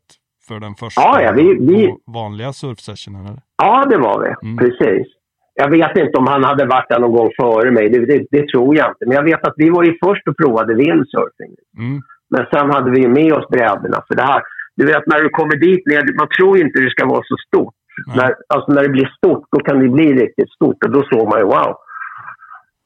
[0.48, 3.26] för den första Ja, ja, vi- vi- vanliga surfsessionen?
[3.26, 3.40] Eller?
[3.56, 4.48] Ja, det var vi.
[4.48, 4.56] Mm.
[4.58, 5.06] Precis.
[5.54, 7.88] Jag vet inte om han hade varit där någon gång före mig.
[7.90, 9.06] Det, det, det tror jag inte.
[9.06, 11.52] Men jag vet att vi var ju först och provade windsurfing.
[11.78, 12.00] Mm.
[12.30, 14.02] Men sen hade vi med oss brädorna.
[14.08, 14.42] För det här,
[14.80, 17.74] du vet när du kommer dit ner, man tror inte det ska vara så stort.
[18.06, 18.16] Nej.
[18.16, 20.84] När, alltså när det blir stort, då kan det bli riktigt stort.
[20.84, 21.72] Och då såg man ju wow.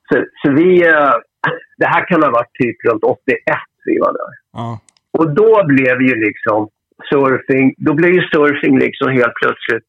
[0.09, 1.15] Så, så vi, eh,
[1.77, 3.37] det här kan ha varit typ runt 81
[3.85, 4.33] vi var där.
[4.53, 4.81] Ja.
[5.19, 6.69] Och då blev ju liksom
[7.11, 9.87] surfing, då blev ju surfing liksom helt plötsligt,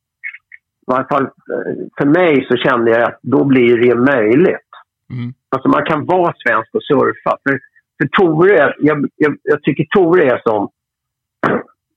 [0.82, 4.70] i varje fall eh, för mig så kände jag att då blir det möjligt.
[5.14, 5.34] Mm.
[5.50, 7.38] Alltså man kan vara svensk och surfa.
[7.44, 7.60] För,
[7.98, 10.70] för Tore, jag, jag, jag tycker Tore är som,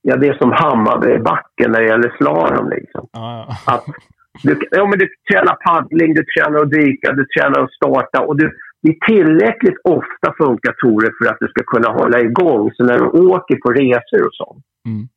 [0.09, 3.07] ja det är som Hammarbybacken när det gäller slalom liksom.
[3.11, 3.47] Ja.
[3.73, 3.85] Att
[4.43, 8.37] du, ja, men du tränar paddling, du tränar att dyka, du tränar att starta och
[8.37, 8.45] du,
[8.81, 12.71] det är tillräckligt ofta funkar Tore för att du ska kunna hålla igång.
[12.75, 15.07] Så när du åker på resor och sånt Mm.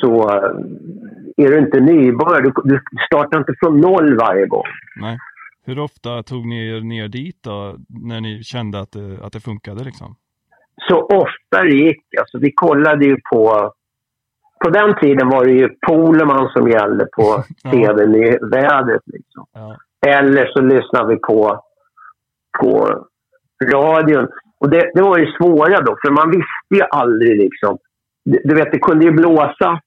[0.00, 2.42] så eh, är du inte nybörjare.
[2.42, 4.70] Du, du startar inte från noll varje gång.
[5.00, 5.18] Nej.
[5.66, 9.40] Hur ofta tog ni er ner dit då, när ni kände att det, att det
[9.40, 10.16] funkade liksom?
[10.88, 12.02] Så ofta det gick.
[12.20, 13.72] Alltså, vi kollade ju på...
[14.64, 17.70] På den tiden var det ju Poleman som gällde på Ja.
[17.70, 19.02] tvn i vädret.
[19.06, 19.44] Liksom.
[19.54, 19.76] Ja.
[20.06, 21.60] Eller så lyssnade vi på,
[22.60, 22.88] på
[23.72, 24.28] radion.
[24.60, 27.78] Och det, det var ju svåra då, för man visste ju aldrig liksom.
[28.24, 29.80] Du, du vet, det kunde ju blåsa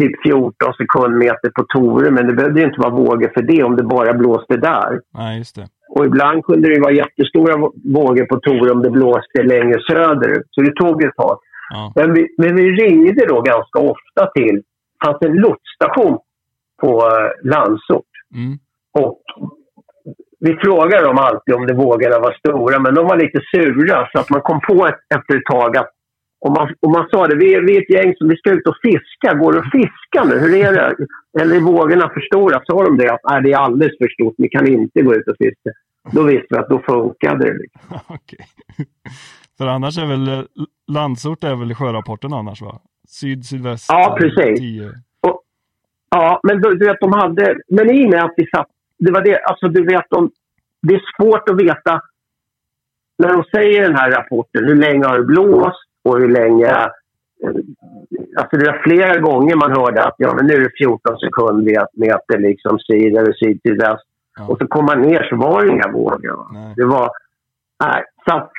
[0.00, 3.76] typ 14 sekundmeter på Tore, men det behövde ju inte vara vågor för det om
[3.76, 5.00] det bara blåste där.
[5.14, 5.66] Nej, just det.
[5.88, 10.46] Och ibland kunde det vara jättestora vå- vågor på Tore om det blåste längre söderut.
[10.50, 11.38] Så det tog ett tag.
[11.72, 11.92] Ja.
[11.96, 14.56] Men vi, men vi ringde då ganska ofta till...
[14.56, 16.18] Det fanns en lotsstation
[16.80, 18.12] på eh, Landsort.
[18.34, 18.58] Mm.
[18.92, 19.22] Och
[20.40, 24.08] vi frågade dem alltid om det vågorna var stora, men de var lite sura.
[24.12, 25.90] Så att man kom på ett, efter ett tag att
[26.46, 28.50] om man, om man sa det, vi är, vi är ett gäng som vi ska
[28.50, 29.34] ut och fiska.
[29.34, 30.38] Går det att fiska nu?
[30.38, 31.06] Hur är det?
[31.40, 32.62] Eller är vågorna för stora?
[32.64, 33.12] Sa de det?
[33.12, 34.34] Att nej, det är alldeles för stort.
[34.38, 35.70] Ni kan inte gå ut och fiska.
[36.12, 37.58] Då visste vi att då funkade det.
[37.58, 37.98] Liksom.
[38.16, 38.46] Okej.
[39.58, 40.44] För annars är väl eh,
[40.92, 42.80] Landsort är väl sjörapporten annars va?
[43.08, 43.86] Syd, sydväst?
[43.88, 44.58] Ja, precis.
[44.60, 44.92] 10.
[46.10, 47.56] Ja, men du, du vet, de hade...
[47.68, 48.66] Men i och med att vi satt...
[48.98, 50.30] Det var det, alltså du vet, de,
[50.82, 52.00] det är svårt att veta
[53.18, 56.66] när de säger den här rapporten, hur länge har det blåst och hur länge...
[56.66, 56.86] eh,
[58.36, 61.86] Alltså det var flera gånger man hörde att ja, men nu är det 14 sekunder
[61.92, 64.04] meter liksom syd eller syd till väst.
[64.38, 64.46] Ja.
[64.48, 66.36] Och så kom man ner så var det inga vågor.
[66.36, 66.72] va.
[66.76, 67.10] Det var...
[67.84, 68.50] Nej, så att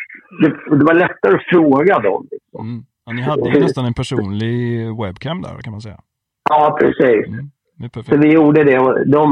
[0.42, 2.28] det, det var lättare att fråga dem.
[2.32, 2.70] Liksom.
[2.70, 2.84] Mm.
[3.06, 6.00] Ja, ni hade ju nästan en personlig webcam där kan man säga.
[6.50, 7.28] Ja, precis.
[7.28, 7.50] Mm.
[8.06, 8.80] Så vi gjorde det.
[8.80, 9.24] Och De,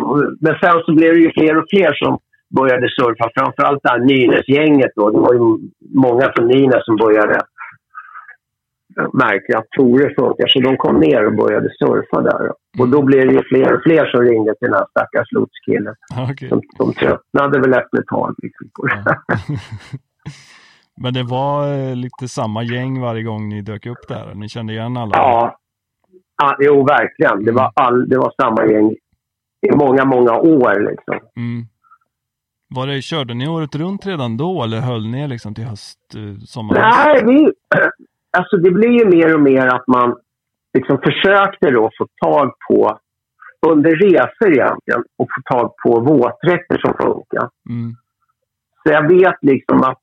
[0.41, 2.19] men sen så blev det ju fler och fler som
[2.55, 3.29] började surfa.
[3.35, 5.09] Framförallt det här Nynäsgänget då.
[5.09, 7.41] Det var ju många från Nynäs som började
[9.13, 10.47] märkte att Tore funkar.
[10.47, 12.51] Så de kom ner och började surfa där.
[12.79, 15.95] Och då blev det ju fler och fler som ringde till den här stackars lotskillen.
[16.31, 16.49] Okay.
[16.49, 18.35] De, de tröttnade väl efter ett tag.
[18.37, 19.03] Liksom, på det.
[19.05, 19.15] Ja.
[20.97, 24.33] Men det var eh, lite samma gäng varje gång ni dök upp där?
[24.35, 25.11] Ni kände igen alla?
[25.15, 25.57] Ja,
[26.41, 27.45] ja jo verkligen.
[27.45, 28.95] Det var, all, det var samma gäng
[29.67, 30.89] i många, många år.
[30.89, 31.19] Liksom.
[31.35, 31.65] Mm.
[32.75, 36.43] Var det, körde ni året runt redan då eller höll ni liksom till höst, eh,
[36.45, 36.73] sommar?
[36.73, 37.51] Nej, vi,
[38.37, 40.15] alltså det blir ju mer och mer att man
[40.73, 42.99] liksom försökte då få tag på,
[43.67, 47.49] under resor egentligen, och få tag på våtdräkter som funkar.
[47.69, 47.95] Mm.
[48.83, 49.99] Så jag vet liksom att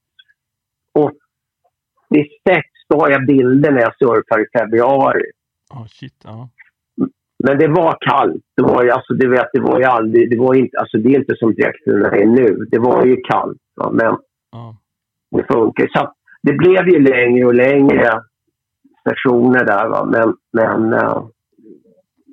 [0.99, 5.25] 86, då har jag bilder när jag surfar i februari.
[5.75, 6.49] Oh, shit, ja.
[7.45, 8.45] Men det var kallt.
[8.57, 11.09] Det var ju, alltså, du vet, det var ju aldrig, det var inte, alltså det
[11.09, 12.67] är inte som dräkterna är nu.
[12.71, 13.59] Det var ju kallt.
[13.77, 13.91] Va?
[13.93, 14.17] Men
[14.53, 14.77] ja.
[15.31, 15.89] det funkar.
[15.89, 18.23] Så det blev ju längre och längre
[19.01, 19.89] stationer där.
[19.89, 20.05] Va?
[20.05, 21.27] Men, men uh,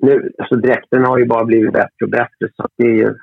[0.02, 2.50] nu, alltså dräkten har ju bara blivit bättre och bättre.
[2.56, 3.14] Så det är ju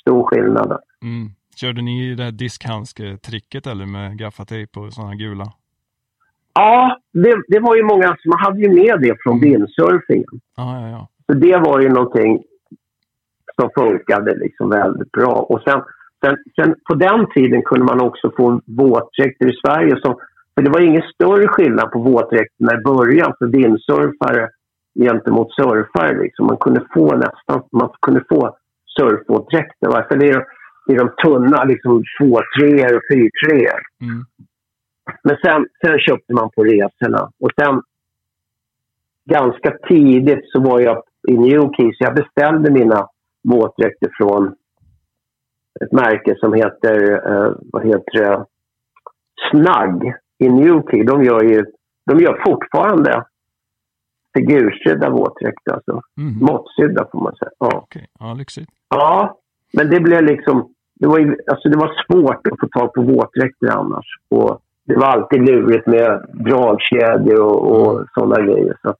[0.00, 0.78] stor skillnad.
[1.02, 1.28] Mm.
[1.56, 5.44] Körde ni det här diskhandske-tricket eller med gaffatejp och sådana gula?
[6.54, 9.50] Ja, det, det var ju många som hade ju med det från Mm.
[9.50, 10.40] vindsurfingen.
[10.56, 11.08] Ja, ja.
[11.26, 12.42] Så det var ju någonting
[13.60, 15.32] som funkade liksom väldigt bra.
[15.32, 15.82] Och sen,
[16.24, 20.00] sen, sen på den tiden kunde man också få våtdräkter i Sverige.
[20.02, 20.14] Som,
[20.54, 24.48] för det var ingen större skillnad på våtdräkterna i början för vindsurfare
[24.98, 26.22] gentemot surfare.
[26.22, 26.46] Liksom.
[26.46, 28.56] Man kunde få nästan man kunde få
[28.98, 30.18] surfvåtdräkter.
[30.18, 30.44] det är,
[30.90, 33.80] i de tunna liksom två treor och fyrtreor.
[34.00, 34.24] Mm.
[35.24, 37.30] Men sen, sen köpte man på resorna.
[37.40, 37.82] Och sen
[39.30, 43.08] ganska tidigt så var jag i Newquay så jag beställde mina
[43.48, 44.54] våtdräkter från
[45.84, 48.46] ett märke som heter, eh, vad heter det,
[49.50, 51.02] Snagg i Newquay.
[51.04, 51.64] De gör ju,
[52.10, 53.24] de gör fortfarande
[54.36, 56.34] figursydda våtdräkter, alltså Mm.
[56.38, 57.50] måttsydda får man säga.
[57.58, 57.70] Ja.
[57.82, 58.70] Okej, ja lyxigt.
[58.88, 59.38] Ja,
[59.72, 60.68] men det blev liksom...
[60.94, 64.06] Det var, ju, alltså det var svårt att få tag på våtdräkter annars.
[64.30, 68.76] Och det var alltid lurigt med dragkedjor och, och sådana grejer.
[68.82, 68.94] Så,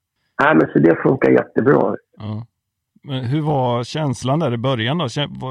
[0.44, 1.96] nej, men så det funkar jättebra.
[2.18, 2.46] Ja.
[3.04, 5.08] Men hur var känslan där i början då?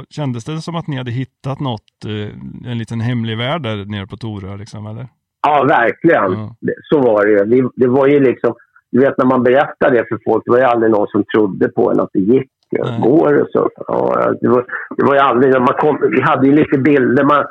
[0.10, 4.08] Kändes det som att ni hade hittat något, eh, en liten hemlig värld där nere
[4.08, 5.08] på Torö liksom, eller?
[5.48, 6.32] Ja, verkligen.
[6.32, 6.56] Ja.
[6.84, 7.70] Så var det ju.
[7.76, 8.56] Det var ju liksom...
[8.92, 11.68] Du vet när man berättar det för folk, det var ju aldrig någon som trodde
[11.70, 12.50] på en att det gick.
[12.72, 13.02] Nej.
[13.02, 13.70] Går det så?
[13.88, 14.66] Ja, det, var,
[14.98, 15.54] det var ju aldrig...
[15.54, 17.46] Man kom, vi hade ju lite bilder man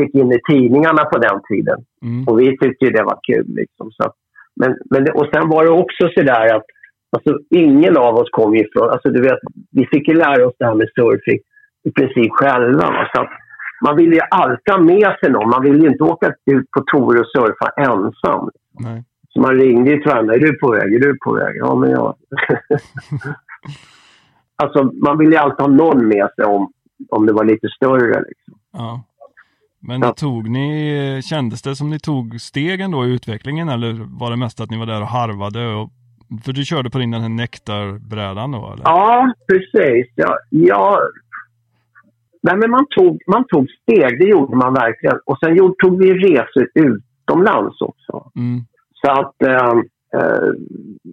[0.00, 1.78] fick in i tidningarna på den tiden.
[2.02, 2.24] Mm.
[2.28, 3.46] Och vi tyckte ju det var kul.
[3.48, 3.90] Liksom.
[3.90, 4.12] Så,
[4.60, 6.64] men, men det, och sen var det också så där att
[7.16, 8.90] alltså, ingen av oss kom ifrån...
[8.90, 9.38] Alltså, du vet,
[9.70, 11.40] vi fick ju lära oss det här med surfing
[11.84, 12.86] i princip själva.
[12.86, 13.08] Va?
[13.14, 13.30] Så att
[13.84, 15.50] man ville ju alltid ha med sig någon.
[15.50, 18.50] Man ville ju inte åka ut på tour och surfa ensam.
[18.80, 19.04] Nej.
[19.28, 20.34] Så man ringde ju till varandra.
[20.34, 20.94] Är du på väg?
[20.94, 21.56] Är du på väg?
[21.56, 22.14] Ja, men jag...
[24.56, 26.72] alltså, man ville ju alltid ha någon med sig om,
[27.08, 28.24] om det var lite större.
[28.28, 28.54] Liksom.
[28.72, 29.02] Ja.
[29.80, 30.12] Men Ja.
[30.12, 34.60] tog ni, kändes det som ni tog stegen då i utvecklingen eller var det mest
[34.60, 35.74] att ni var där och harvade?
[35.74, 35.90] Och,
[36.44, 38.84] för du körde på din den här nektarbrädan då eller?
[38.84, 40.06] Ja, precis.
[40.14, 40.98] Ja, ja.
[42.42, 45.18] Nej, men man, tog, man tog steg, det gjorde man verkligen.
[45.26, 48.30] Och sen gjorde, tog vi resor utomlands också.
[48.36, 48.60] Mm.
[48.92, 49.72] Så att eh,
[50.20, 50.48] eh,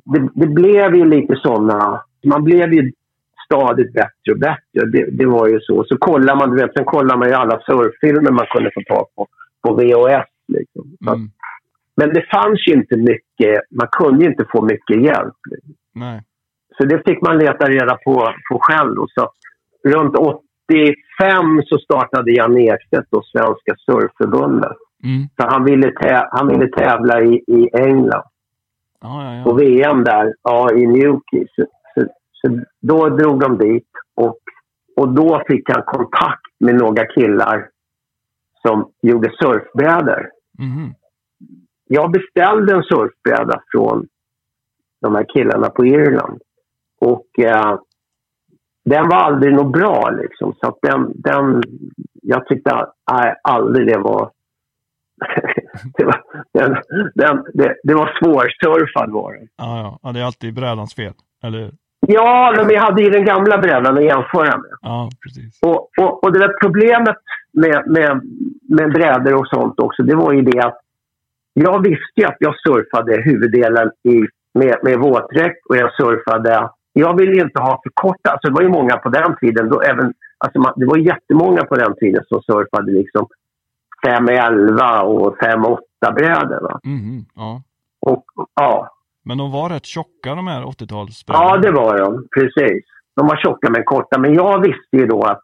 [0.05, 2.03] det, det blev ju lite sådana...
[2.25, 2.91] Man blev ju
[3.53, 4.91] stadigt bättre och bättre.
[4.91, 5.83] Det, det var ju så.
[5.83, 9.05] Så kollar man, du vet, sen kollar man ju alla surffilmer man kunde få tag
[9.15, 9.27] på
[9.63, 10.29] på VHS.
[10.47, 10.97] Liksom.
[11.07, 11.29] Mm.
[11.95, 15.35] Men det fanns ju inte mycket, man kunde ju inte få mycket hjälp.
[15.51, 15.73] Liksom.
[16.77, 18.95] Så det fick man leta reda på, på själv.
[18.95, 19.07] Då.
[19.15, 19.29] Så
[19.83, 24.77] runt 85 så startade Jan Ekstedt då Svenska Surfförbundet.
[25.03, 25.27] Mm.
[25.35, 25.93] Så han ville,
[26.31, 28.23] han ville tävla i, i England
[29.01, 29.53] Ja, ja, på.
[29.53, 31.47] VM där, ja, i Newquay.
[32.47, 34.37] Så, då drog de dit och,
[34.95, 37.69] och då fick han kontakt med några killar
[38.67, 40.29] som gjorde surfbrädor.
[40.59, 40.93] Mhm.
[41.87, 44.07] Jag beställde en surfbräda från
[45.01, 46.41] de här killarna på Irland.
[46.99, 47.79] Och eh,
[48.85, 50.53] den var aldrig något bra liksom.
[50.53, 51.63] Så att den, den,
[52.21, 54.31] jag tyckte nej, aldrig det var...
[55.97, 56.77] det, var den,
[57.15, 59.47] den, det, det var svårsurfad var den.
[59.55, 59.99] Ja, ja.
[60.03, 61.13] ja, det är alltid brädans fel.
[61.43, 61.71] Eller?
[62.07, 64.71] Ja, men jag hade ju den gamla brädan att jämföra med.
[64.81, 65.59] Ja, precis.
[65.61, 67.17] Och, och, och det där problemet
[67.51, 68.21] med, med,
[68.69, 70.79] med brädor och sånt också, det var ju det att
[71.53, 76.69] jag visste ju att jag surfade huvuddelen i, med, med våtdräkt och jag surfade...
[76.93, 78.31] Jag ville ju inte ha för korta...
[78.31, 81.65] Alltså det var ju många på den tiden, då även, alltså man, det var jättemånga
[81.65, 83.27] på den tiden som surfade liksom
[84.05, 85.77] 511 och 5-8
[86.15, 86.79] brädor.
[86.83, 87.25] Mhm.
[87.35, 87.61] Ja.
[88.01, 88.89] Och, Ja.
[89.25, 91.43] Men de var rätt tjocka de här 80-talsbrädorna.
[91.43, 92.27] Ja, det var de.
[92.35, 92.83] Precis.
[93.15, 94.19] De var tjocka men korta.
[94.19, 95.41] Men jag visste ju då att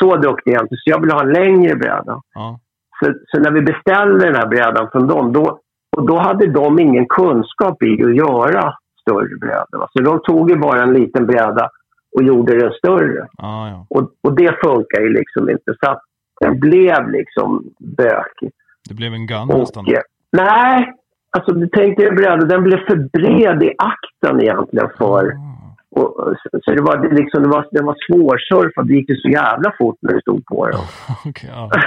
[0.00, 2.20] så duktig är jag inte, så jag ville ha en längre bräda.
[2.34, 2.60] Ja.
[3.04, 5.60] Så, så när vi beställde den här brädan från dem, då,
[5.96, 9.86] och då hade de ingen kunskap i att göra större brädor.
[9.92, 11.70] Så de tog ju bara en liten bräda
[12.16, 13.26] och gjorde den större.
[13.38, 13.86] Ja, ja.
[13.90, 15.74] Och, och det funkar ju liksom inte.
[15.84, 16.00] Så att
[16.40, 17.64] den blev liksom
[17.96, 18.50] bökig.
[18.88, 19.86] Det blev en gun Och, nästan.
[19.86, 20.00] eh,
[20.32, 20.92] nej,
[21.30, 25.24] alltså du tänkte en bräda, den blev för bred i akten egentligen för...
[25.26, 25.54] Ah,
[25.90, 28.86] Och, så det var, det liksom, det var, det var svårsurfat.
[28.86, 30.80] Det gick ju så jävla fort när det stod på den.
[31.28, 31.70] Okej, ja.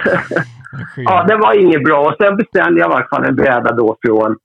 [0.80, 1.02] Det sker.
[1.02, 2.00] Ja, det var inget bra.
[2.08, 4.38] Och sen beställde jag i alla fall en bräda då från,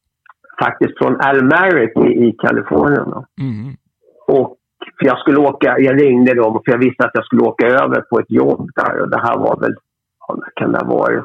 [0.65, 3.13] faktiskt från Almeric i, i Kalifornien.
[3.41, 3.77] Mm.
[4.29, 4.57] Och
[4.99, 8.01] för jag skulle åka, jag ringde dem för jag visste att jag skulle åka över
[8.01, 9.01] på ett jobb där.
[9.01, 9.75] Och det här var väl,
[10.29, 11.25] ja, kan det ha varit?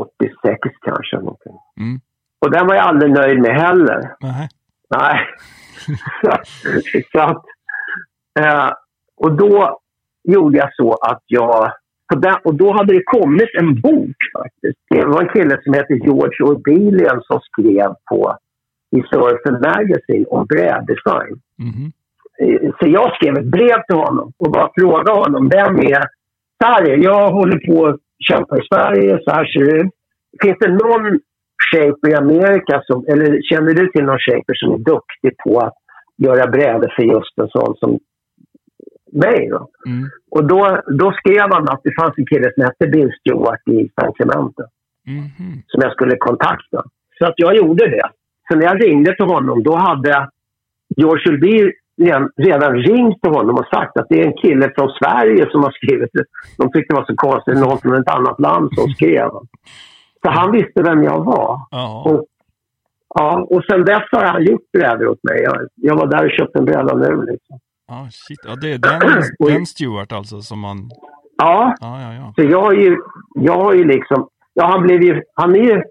[0.00, 1.16] 86 kanske.
[1.16, 1.56] Någonting.
[1.80, 2.00] Mm.
[2.42, 4.14] Och den var jag aldrig nöjd med heller.
[4.20, 4.48] Nej.
[4.96, 5.20] Nej.
[7.12, 7.44] så att,
[8.40, 8.70] eh,
[9.16, 9.78] och då
[10.24, 11.72] gjorde jag så att jag...
[12.16, 14.78] Den, och då hade det kommit en bok faktiskt.
[14.90, 18.36] Det var en kille som heter George Orbilian som skrev på
[19.48, 21.40] and Magazine om bräddesign.
[22.40, 26.02] Eh, Så jag skrev ett brev till honom och bara frågade honom, vem är
[26.62, 29.90] så här är jag håller på att kämpa i Sverige, så här ser det ut.
[30.42, 31.20] Finns det någon
[31.70, 35.74] shaper i Amerika, som, eller känner du till någon shaper som är duktig på att
[36.18, 37.98] göra brädor för just en sån som
[39.12, 39.48] mig?
[39.50, 39.68] Då?
[39.86, 40.08] Mm.
[40.30, 43.90] Och då, då skrev han att det fanns en kille som hette Bill Stewart i
[44.00, 44.62] San Clemente
[45.06, 45.62] Mhm.
[45.66, 46.82] som jag skulle kontakta.
[47.18, 48.08] Så att jag gjorde det.
[48.48, 50.28] Så när jag ringde till honom, då hade
[50.96, 51.72] George Ulby
[52.02, 55.62] redan- redan ringt till honom och sagt att det är en kille från Sverige som
[55.62, 56.24] har skrivit det.
[56.58, 59.30] De tyckte det var så konstigt, någon från ett annat land som skrev.
[60.24, 61.60] Så han visste vem jag var.
[61.70, 62.02] Ja.
[62.06, 62.24] Och,
[63.14, 65.42] ja, och sen dess har han gjort brädor åt mig.
[65.42, 67.24] Jag, jag var där och köpte en bräda nu.
[67.32, 67.58] Liksom.
[67.88, 68.38] Ja, shit.
[68.46, 69.22] Ja, det är den,
[69.54, 70.90] den Stewart alltså som man...
[71.36, 72.32] Ja, Ja, ja, ja.
[72.36, 72.96] Så jag har ju,
[73.34, 74.28] jag har ju liksom...
[74.54, 75.82] Ja, han, blev ju, han är ju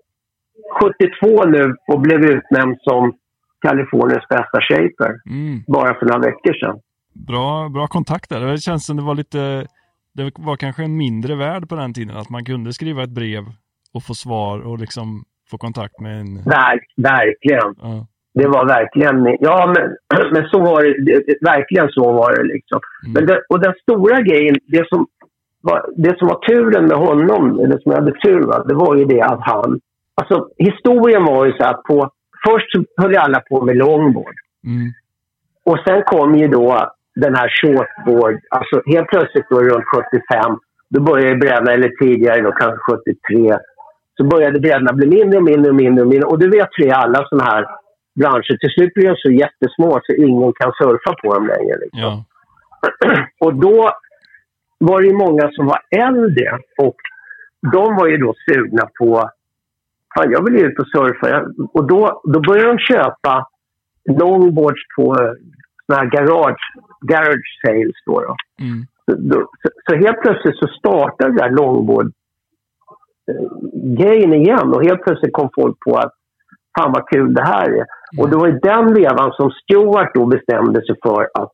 [0.82, 3.14] 72 nu och blev utnämnd som
[3.62, 5.64] Kaliforniens bästa shaper Mm.
[5.68, 6.80] bara för några veckor sedan.
[7.28, 8.40] Bra, bra kontakt där.
[8.42, 9.68] Det känns som det var lite...
[10.14, 12.18] Det var kanske en mindre värld på den tiden.
[12.18, 13.44] Att man kunde skriva ett brev
[13.94, 16.36] och få svar och liksom få kontakt med en...
[16.36, 17.76] Ver, verkligen.
[17.82, 18.08] Ja.
[18.34, 19.38] Det var verkligen...
[19.40, 19.86] Ja, men,
[20.34, 21.38] men så var det, det.
[21.42, 22.80] Verkligen så var det liksom.
[23.04, 23.14] Mm.
[23.14, 25.08] Men det, och den stora grejen, det som,
[25.62, 28.96] var, det som var turen med honom, eller som jag hade tur med, det var
[28.96, 29.80] ju det att han...
[30.16, 32.12] Alltså, historien var ju så att på...
[32.48, 34.36] Först höll alla på med longboard.
[34.66, 34.92] Mm.
[35.66, 40.58] Och sen kom ju då den här shortboard, alltså helt plötsligt då runt 75,
[40.90, 43.58] då började brädorna, eller tidigare då kanske 73,
[44.18, 46.28] så började brädorna bli mindre och mindre och mindre och mindre.
[46.28, 47.66] Och du vet ju i alla sådana här
[48.16, 51.78] branscher, till slut blir de så jättesmå så ingen kan surfa på dem längre.
[51.82, 52.02] Liksom.
[52.02, 52.26] Ja.
[53.46, 53.92] Och då
[54.78, 56.96] var det ju många som var äldre och
[57.72, 59.30] de var ju då sugna på
[60.16, 61.46] Fan, jag vill ju ut och surfa.
[61.74, 63.48] Och då, då började de köpa
[64.20, 65.32] longboards på eh,
[65.86, 66.64] såna här garage,
[67.02, 67.96] garage sales.
[68.06, 68.36] Då, då.
[68.62, 68.86] Mm.
[69.06, 72.12] Så, då, så, så helt plötsligt så startade det där longboard
[73.98, 76.14] grejen igen och helt plötsligt kom folk på att
[76.78, 77.86] fan vad kul det här är.
[78.20, 81.52] Och det var i den vevan som Stewart då bestämde sig för att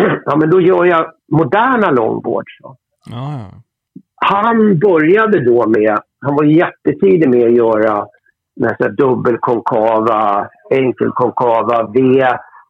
[0.24, 2.52] ja, men då gör jag moderna longboards.
[3.10, 3.50] Ja.
[4.16, 8.06] Han började då med, han var jättetidig med att göra
[8.56, 12.26] nästan dubbelkonkava, enkelkonkava, V,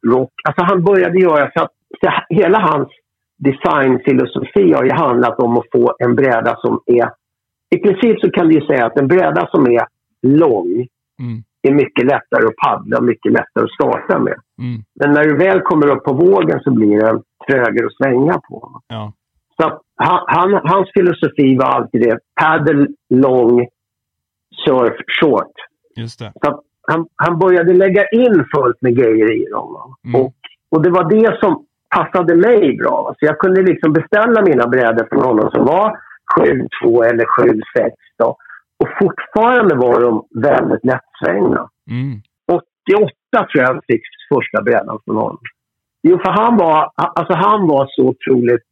[0.07, 0.33] rock.
[0.49, 2.89] Alltså han började göra så att så hela hans
[3.39, 7.11] designfilosofi har ju handlat om att få en bräda som är...
[7.75, 9.87] I princip så kan du ju säga att en bräda som är
[10.23, 10.87] lång
[11.21, 11.43] Mm.
[11.63, 14.39] är mycket lättare att paddla och mycket lättare att starta med.
[14.59, 14.83] Mm.
[15.01, 18.81] Men när du väl kommer upp på vågen så blir den trögare att svänga på.
[18.89, 19.13] Ja.
[19.57, 22.19] Så han, han, hans filosofi var alltid det.
[22.41, 23.67] Paddle long,
[24.67, 25.53] surf short.
[25.97, 26.33] Just det.
[26.45, 29.95] Så han, han började lägga in fullt med grejer i dem.
[30.05, 30.21] Mm.
[30.21, 30.35] Och,
[30.71, 33.15] och det var det som passade mig bra.
[33.19, 35.99] Så jag kunde liksom beställa mina brädor från honom som var
[36.39, 37.91] 7-2 eller 7-6.
[38.19, 38.37] då.
[38.79, 41.69] Och fortfarande var de väldigt lättsvängda.
[41.91, 42.21] Mm.
[42.53, 44.03] 88 tror jag fick
[44.35, 45.39] första brädan från honom.
[46.03, 48.63] Jo, för han var, alltså han var så otroligt...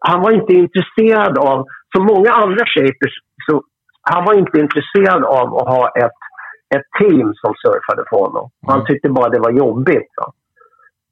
[0.00, 1.66] Han var inte intresserad av...
[1.96, 3.14] Som många andra shapers,
[3.50, 3.62] så
[4.02, 6.18] han var inte intresserad av att ha ett,
[6.76, 8.50] ett team som surfade för honom.
[8.66, 8.86] Han Mm.
[8.86, 10.12] tyckte bara det var jobbigt.
[10.16, 10.32] Va?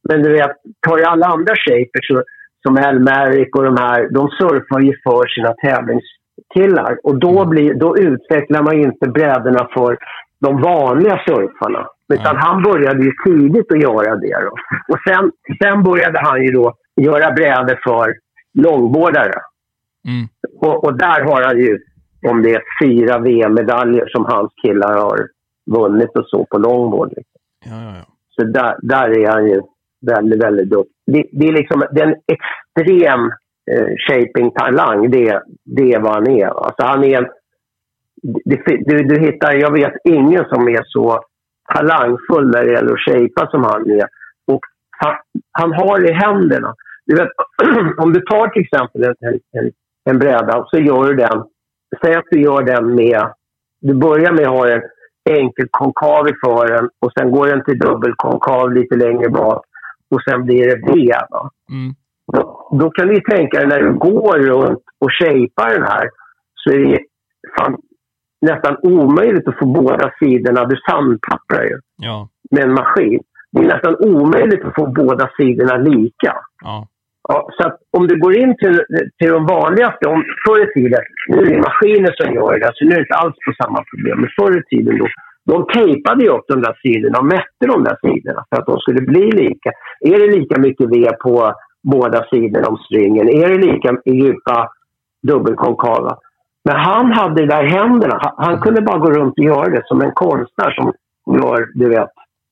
[0.08, 0.50] Men du vet,
[0.86, 2.22] tar ju alla andra shapers så,
[2.62, 6.98] som Elmeric och de här, de surfar ju för sina tävlingskillar.
[7.02, 9.98] Och då, blir, då utvecklar man ju inte brädorna för
[10.40, 11.86] de vanliga surfarna.
[12.12, 12.40] Utan Ja.
[12.40, 14.40] han började ju tidigt att göra det.
[14.44, 14.50] Då.
[14.94, 15.32] Och sen,
[15.62, 18.14] sen började han ju då göra brädor för
[18.54, 19.40] långbårdare.
[20.08, 20.28] Mm.
[20.60, 21.78] Och, och där har han ju,
[22.28, 25.28] om det är fyra VM-medaljer som hans killar har
[25.70, 27.08] vunnit och så på longboard.
[27.08, 27.40] Liksom.
[27.66, 28.04] Ja, ja, ja.
[28.30, 29.60] Så där, där är han ju
[30.06, 30.94] väldigt, väldigt duktig.
[31.06, 33.20] Det, det är liksom det är en extrem
[33.70, 35.10] eh, shaping-talang.
[35.10, 36.46] Det, det är vad han är.
[36.46, 37.28] Alltså han är en,
[38.84, 41.20] du, du hittar, jag vet ingen som är så
[41.74, 44.06] talangfull när det gäller att shapea som han är.
[44.46, 45.14] Och han,
[45.52, 46.74] han har det i händerna.
[47.06, 47.28] Du vet,
[47.98, 49.70] om du tar till exempel en, en,
[50.10, 51.44] en bräda så gör du den,
[52.04, 53.32] säg att du gör den med,
[53.80, 54.82] du börjar med att ha en
[55.30, 59.64] enkel konkav i fören och sen går den till dubbelkonkav lite längre bak
[60.10, 61.12] och sen blir det V.
[61.30, 61.50] Va?
[61.70, 61.94] Mm.
[62.32, 66.08] Då, då kan du tänka dig när du går runt och shapear den här
[66.54, 66.98] så är det
[67.58, 67.76] fan,
[68.40, 70.64] nästan omöjligt att få båda sidorna.
[70.64, 73.20] Du sandpapprar ju Ja, med en maskin.
[73.52, 76.34] Det är nästan omöjligt att få båda sidorna lika.
[76.64, 76.86] ja.
[77.28, 78.82] Ja, så att om du går in till,
[79.18, 82.84] till de vanligaste, om, förr i tiden, nu är det maskiner som gör det, så
[82.84, 84.20] nu är det inte alls på samma problem.
[84.20, 85.06] Men förr i tiden då,
[85.46, 88.78] de tejpade ju upp de där sidorna och mätte de där sidorna för att de
[88.78, 89.70] skulle bli lika.
[90.00, 93.28] Är det lika mycket V på båda sidorna om stringen?
[93.28, 94.68] Är det lika djupa
[95.22, 96.18] dubbelkonkava?
[96.64, 98.34] Men han hade det där i händerna.
[98.36, 100.92] Han, kunde bara gå runt och göra det som en konstnär som
[101.34, 102.10] gör, du vet.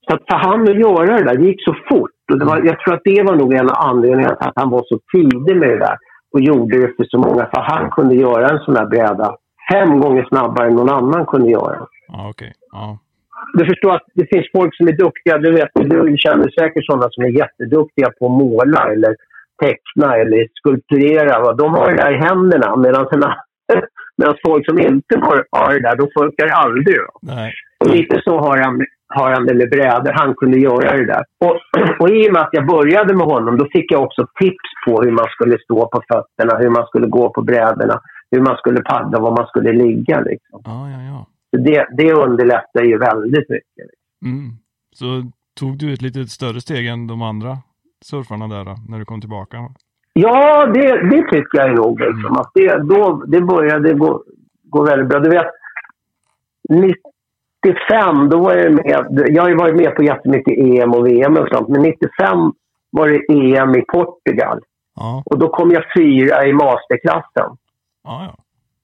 [0.08, 2.10] Så att för han att göra det där, det gick så fort.
[2.32, 4.70] Och det var, jag tror att det var nog en av anledningarna till att han
[4.70, 5.96] var så tidig med det där
[6.32, 7.46] och gjorde det för så många.
[7.54, 9.36] För han kunde göra en sån där bräda
[9.72, 11.86] fem gånger snabbare än någon annan kunde göra.
[12.12, 12.52] Ah, okay.
[12.72, 12.98] Ja.
[13.54, 15.38] Du förstår att det finns folk som är duktiga.
[15.38, 19.16] Du, vet, du känner säkert sådana som är jätteduktiga på att måla eller
[19.62, 21.40] teckna eller skulpturera.
[21.40, 21.52] Va?
[21.52, 23.36] De har det där i händerna medan, sina,
[24.16, 26.96] medan folk som inte har, har det där, de funkar det aldrig.
[27.80, 30.12] Och lite så har han, har han det med brädor.
[30.12, 31.24] Han kunde göra det där.
[31.44, 31.56] Och,
[32.00, 35.02] och i och med att jag började med honom, då fick jag också tips på
[35.02, 38.00] hur man skulle stå på fötterna, hur man skulle gå på brädorna,
[38.30, 40.20] hur man skulle paddla, var man skulle ligga.
[40.20, 40.60] Liksom.
[40.64, 41.26] Ja, ja, ja.
[41.50, 43.86] Det, det underlättar ju väldigt mycket.
[44.24, 44.50] Mm.
[44.92, 45.04] Så
[45.60, 47.58] tog du ett lite större steg än de andra
[48.04, 49.56] surfarna där då, när du kom tillbaka?
[50.12, 52.00] Ja, det, det tycker jag nog.
[52.00, 52.36] Liksom.
[52.36, 54.22] Att det, då, det började gå,
[54.62, 55.20] gå väldigt bra.
[55.20, 55.46] Du vet,
[56.68, 59.24] 95, då var jag med.
[59.28, 61.68] Jag har ju varit med på jättemycket EM och VM och sånt.
[61.68, 62.52] Men 95
[62.90, 64.60] var det EM i Portugal.
[64.94, 67.56] Ja, Och då kom jag fyra i masterklassen.
[68.04, 68.36] ja, ja.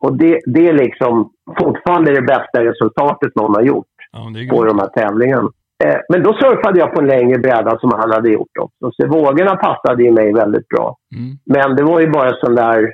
[0.04, 4.78] Och det, det är liksom fortfarande det bästa resultatet någon har gjort ja på de
[4.78, 5.50] här tävlingarna.
[5.84, 8.90] Eh, men då surfade jag på en längre bräda som han hade gjort också.
[8.92, 10.96] Så vågorna passade ju mig väldigt bra.
[11.16, 11.38] Mm.
[11.44, 12.92] Men det var ju bara sån där...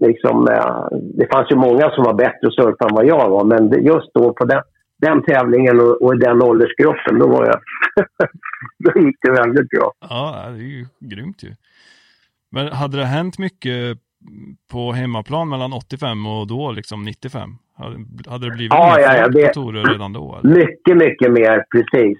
[0.00, 3.44] Liksom, eh, det fanns ju många som var bättre att surfa än vad jag var.
[3.44, 4.62] Men just då på den,
[4.98, 7.60] den tävlingen och, och i den åldersgruppen, då var jag...
[8.84, 9.92] då gick det väldigt bra.
[10.00, 11.50] Ja, det är ju grymt ju.
[12.50, 13.98] Men hade det hänt mycket
[14.72, 17.50] på hemmaplan mellan 85 och då liksom 95?
[18.26, 20.38] Hade, det blivit Ja, mer ja, ja, det- redan då?
[20.44, 20.54] Eller?
[20.56, 22.18] Mycket, mycket mer, precis.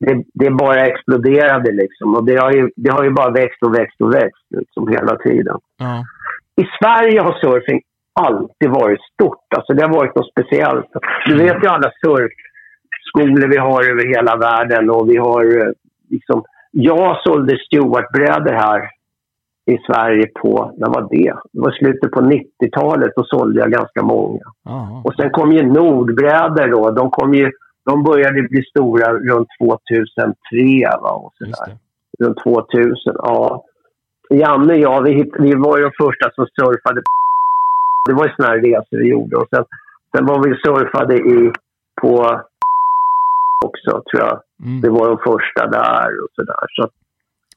[0.00, 2.14] Det, det bara exploderade liksom.
[2.14, 5.16] Och det har, ju, det har ju bara växt och växt och växt liksom hela
[5.16, 5.56] tiden.
[5.78, 6.04] Ja,
[6.56, 7.80] I Sverige har surfing
[8.12, 9.46] alltid varit stort.
[9.56, 10.86] Alltså det har varit något speciellt.
[11.26, 15.72] Du vet ju alla surfskolor vi har över hela världen och vi har eh,
[16.10, 16.44] liksom...
[16.70, 18.90] Jag sålde Stewart-brädor här
[19.72, 21.32] i Sverige på, när var det?
[21.52, 24.44] Det var slutet på 90-talet och sålde jag ganska många.
[24.64, 26.90] ja, Och sen kom ju Nordbrädor då.
[26.90, 27.50] De, kom ju,
[27.84, 30.34] de började bli stora runt 2003
[31.02, 31.10] va?
[31.10, 31.72] Och så just där.
[32.18, 32.24] det.
[32.24, 33.64] Runt 2000, ja.
[34.30, 37.02] Janne och jag, vi, vi var ju de första som surfade.
[38.08, 39.36] Det var ju såna här resor vi gjorde.
[39.36, 39.64] Och sen,
[40.16, 41.52] sen var vi surfade i,
[42.02, 42.40] på
[43.66, 44.40] också, tror jag.
[44.64, 44.80] Mm.
[44.80, 46.66] Det var de första där och sådär.
[46.68, 46.88] Så,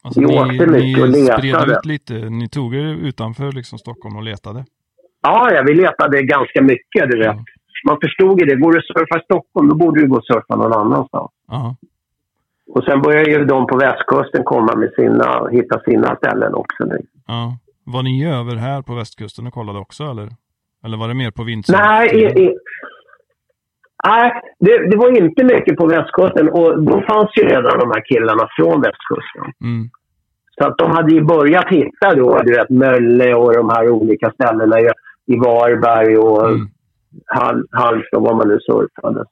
[0.03, 1.37] Alltså, vi ni, åkte mycket och ni letade.
[1.47, 4.65] spred ut lite, ni tog er utanför liksom Stockholm och letade.
[5.21, 7.25] ja, ja, vi letade ganska mycket, du vet.
[7.25, 7.43] Ja.
[7.87, 8.55] Man förstod ju det.
[8.55, 11.31] Går du att surfa i Stockholm, då borde du gå och surfa någon annanstans.
[11.47, 11.75] Ja,
[12.67, 16.97] Och sen börjar ju de på västkusten komma med sina, hitta sina ställen också nu.
[17.27, 17.57] ja.
[17.83, 20.29] Var ni över här på västkusten och kollade också eller?
[20.85, 21.75] Eller var det mer på vintern?
[21.79, 22.55] Nej, i, i,
[24.03, 28.05] nej det, det var inte mycket på västkusten och då fanns ju redan de här
[28.05, 29.45] killarna från västkusten.
[29.63, 29.89] Mm.
[30.57, 34.31] Så att de hade ju börjat hitta då, du vet, Mölle och de här olika
[34.31, 36.67] ställena i, Varberg och Mm.
[37.25, 39.25] Hal, Halmstad, var man nu surfade.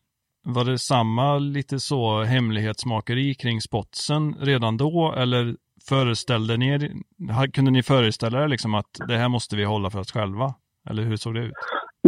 [0.43, 5.55] Var det samma lite så hemlighetsmakeri kring spotsen redan då eller
[5.89, 9.99] föreställde ni er, kunde ni föreställa er liksom att det här måste vi hålla för
[9.99, 10.53] oss själva?
[10.89, 11.53] Eller hur såg det ut?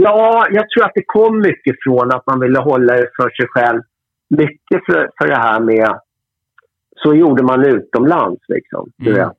[0.03, 3.47] Ja, jag tror att det kom mycket från att man ville hålla det för sig
[3.49, 3.81] själv.
[4.29, 5.99] Mycket för, för det här med...
[7.03, 8.89] Så gjorde man utomlands, liksom.
[8.97, 9.19] Du Mm.
[9.27, 9.37] vet.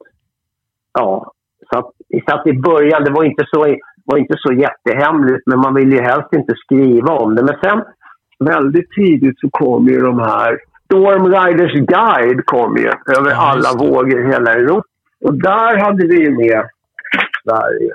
[0.93, 1.33] Ja.
[1.73, 1.91] Så att,
[2.29, 5.97] så att i början, det var inte, så, var inte så jättehemligt, men man ville
[5.97, 7.43] ju helst inte skriva om det.
[7.43, 7.83] Men sen,
[8.39, 10.59] väldigt tidigt så kom ju de här...
[10.85, 12.87] Storm Riders Guide kom ju
[13.19, 14.89] över Ja, alla vågor i hela Europa.
[15.25, 16.65] Och där hade vi ju med
[17.45, 17.93] Sverige.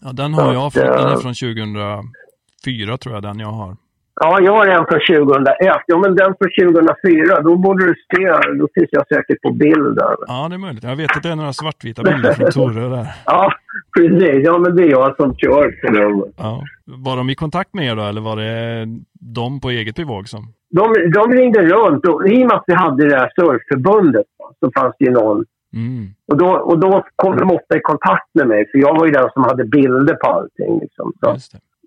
[0.00, 0.82] Ja, den har jag fått.
[0.82, 3.76] Den är eh, från 2004 tror jag den jag har.
[4.20, 5.56] Ja, jag har en från 2001.
[5.86, 8.28] Ja, men den från 2004, då borde du se.
[8.58, 10.16] Då finns jag säkert på bild där.
[10.26, 10.84] Ja, det är möjligt.
[10.84, 13.06] Jag vet att det är några svartvita bilder från Tore där.
[13.26, 13.52] Ja,
[13.98, 14.44] precis.
[14.44, 16.24] Ja, men det är jag som kör för dem.
[16.36, 16.62] Ja.
[16.84, 18.86] Var de i kontakt med er då, eller var det
[19.20, 20.42] de på eget bevåg som?
[20.70, 24.26] De, de ringde runt och i och med att vi hade det här surfförbundet
[24.60, 25.44] så fanns det ju någon.
[25.74, 26.06] Mm.
[26.26, 29.12] Och då, och då kom de ofta i kontakt med mig, för jag var ju
[29.12, 30.78] den som hade bilder på allting.
[30.80, 31.12] Liksom.
[31.20, 31.36] Så,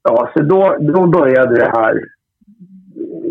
[0.03, 2.03] ja, så då, då började det här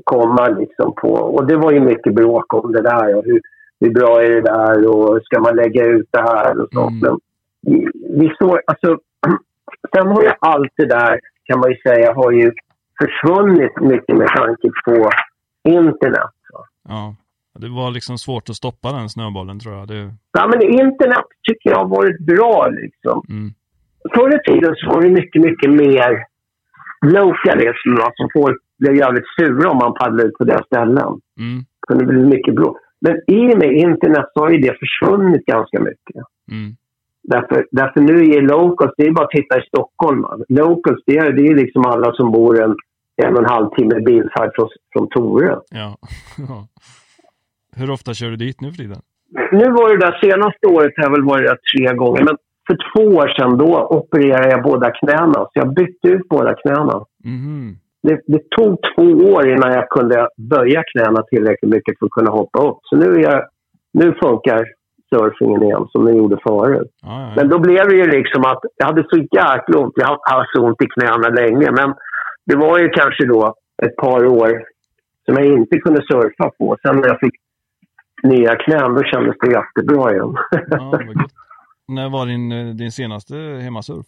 [0.05, 1.09] komma liksom på.
[1.09, 3.17] Och det var ju mycket bråk om det där.
[3.17, 3.41] Och hur,
[3.81, 6.91] hur bra är det där och ska man lägga ut det här och sånt.
[6.91, 7.01] Mm.
[7.01, 7.19] Men
[7.63, 7.89] vi,
[8.19, 8.99] vi står, alltså,
[9.95, 12.53] sen har ju allt det där kan man ju säga har ju
[12.99, 15.11] försvunnit mycket med tanke på
[15.65, 16.31] internet.
[16.89, 17.15] Ja.
[17.59, 19.89] Det var liksom svårt att stoppa den snöbollen tror jag.
[19.89, 23.23] Det, Ja, men internet tycker jag har varit bra liksom.
[23.29, 23.51] mm.
[24.15, 26.25] Förr i tiden så var det mycket, mycket mer
[27.07, 27.93] localism.
[28.07, 31.13] Alltså folk blev jävligt sura om man paddlade ut på deras ställen.
[31.39, 31.59] Mm.
[31.59, 32.77] Det kunde bli mycket bråk.
[33.01, 36.23] Men i och med internet så har ju det försvunnit ganska mycket.
[36.51, 36.77] Mm.
[37.23, 40.23] Därför, därför nu är locals, det är bara att titta i Stockholm.
[40.23, 40.39] va.
[40.49, 42.77] Locals, det är, det är liksom alla som bor en,
[43.23, 45.57] en och en halv timme bilfärd från, från Torö.
[45.71, 45.97] Ja.
[47.77, 49.03] Hur ofta kör du dit nu för tiden?
[49.53, 52.25] Nu var det där senaste året har jag väl varit där tre gånger.
[52.25, 55.35] Men för två år sedan då opererade jag båda knäna.
[55.35, 57.05] Så jag bytte ut båda knäna.
[57.25, 57.77] Mhm.
[58.03, 62.31] Det, det tog två år innan jag kunde böja knäna tillräckligt mycket för att kunna
[62.31, 62.79] hoppa upp.
[62.83, 63.45] Så nu, är jag,
[63.93, 64.65] nu funkar
[65.15, 66.91] surfingen igen som den gjorde förut.
[67.03, 67.33] Ja, ja, ja.
[67.37, 69.93] Men då blev det ju liksom att jag hade så jäkla ont.
[69.97, 71.71] Jag har haft så ont i knäna länge.
[71.71, 71.95] Men
[72.47, 74.63] det var ju kanske då ett par år
[75.25, 76.77] som jag inte kunde surfa på.
[76.83, 77.35] Sen när jag fick
[78.23, 80.37] nya knän, då kändes det jättebra igen.
[80.71, 80.99] Ja.
[81.89, 84.07] När var din, eh, din senaste hemmasurf?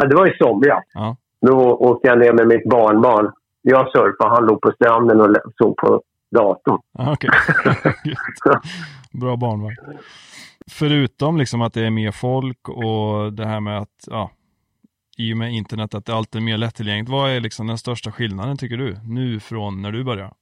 [0.00, 0.84] ja, det var i somras.
[0.94, 1.16] Ja.
[1.46, 3.32] Då åkte jag ner med mitt barnbarn.
[3.62, 6.78] Jag surfade, han låg på stranden och såg på datorn.
[8.04, 8.62] Gött.
[9.12, 9.80] Bra barnvakt.
[10.70, 14.30] Förutom liksom att det är mer folk och det här med att, ja,
[15.18, 17.10] i och med internet att det alltid är mer lättillgängligt.
[17.10, 18.96] Vad är liksom den största skillnaden tycker du?
[19.04, 20.32] Nu från när du började?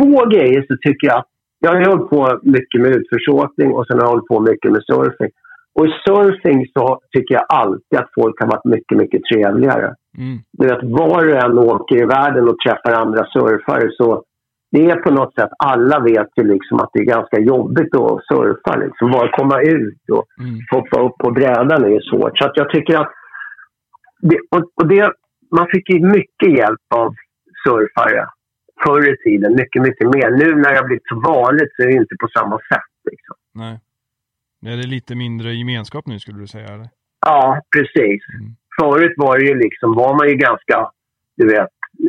[0.00, 1.24] Två grejer så tycker jag.
[1.58, 4.82] Jag har hållit på mycket med utförsåkning och sen har jag hållit på mycket med
[4.90, 5.30] surfing.
[5.74, 9.94] Och i surfing så tycker jag alltid att folk har varit mycket, mycket trevligare.
[10.18, 10.38] Mm.
[10.52, 14.22] Du vet, var du än åker i världen och träffar andra surfare så
[14.72, 18.24] det är på något sätt, alla vet ju liksom att det är ganska jobbigt att
[18.30, 18.76] surfa.
[18.76, 19.10] Liksom.
[19.10, 20.58] Bara komma ut och Mm.
[20.70, 22.38] hoppa upp på brädan är ju svårt.
[22.38, 23.10] Så att jag tycker att
[24.20, 25.12] det, och, och det,
[25.56, 27.14] man fick ju mycket hjälp av
[27.68, 28.26] surfare
[28.84, 29.54] förr i tiden.
[29.54, 30.30] Mycket, mycket mer.
[30.30, 32.92] Nu när det har blivit så vanligt så är det inte på samma sätt.
[33.10, 33.36] Liksom.
[33.54, 33.80] Nej.
[34.72, 36.68] Är det lite mindre gemenskap nu skulle du säga?
[36.74, 36.88] Eller?
[37.26, 38.20] Ja, precis.
[38.34, 38.50] Mm.
[38.80, 40.90] Förut var det ju liksom, var man ju ganska,
[41.36, 41.68] du vet,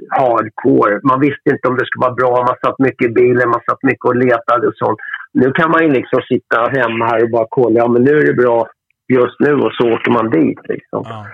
[0.09, 0.99] hardcore.
[1.03, 2.45] Man visste inte om det skulle vara bra.
[2.49, 4.99] Man satt mycket i bilen, man satt mycket och letade och sånt.
[5.33, 8.25] Nu kan man ju liksom sitta hemma här och bara kolla, ja men nu är
[8.25, 8.67] det bra
[9.13, 11.01] just nu och så åker man dit liksom.
[11.05, 11.25] Ja.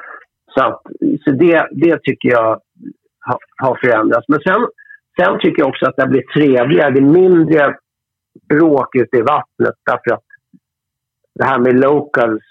[0.53, 0.81] Så, att,
[1.23, 2.59] så det, det tycker jag
[3.57, 4.27] har förändrats.
[4.27, 4.67] Men sen,
[5.19, 6.91] sen tycker jag också att det blivit trevligare.
[6.91, 7.75] Det är mindre
[8.49, 10.23] bråk ute i vattnet därför att
[11.35, 12.43] det här med locals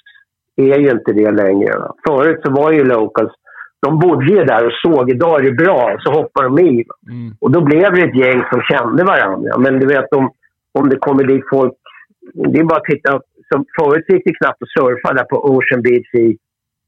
[0.57, 1.79] är ju inte det längre.
[1.79, 1.95] Va?
[2.07, 3.33] Förut så var ju locals,
[3.81, 6.85] de bodde ju där och såg idag är det bra, så hoppar de i.
[7.11, 7.35] Mm.
[7.41, 9.59] Och då blev det ett gäng som kände varandra.
[9.59, 10.31] Men du vet om,
[10.79, 11.73] om det kommer dit folk,
[12.35, 13.21] det är bara att titta.
[13.53, 16.39] Som förut gick det knappt att surfa där på Ocean Beach i,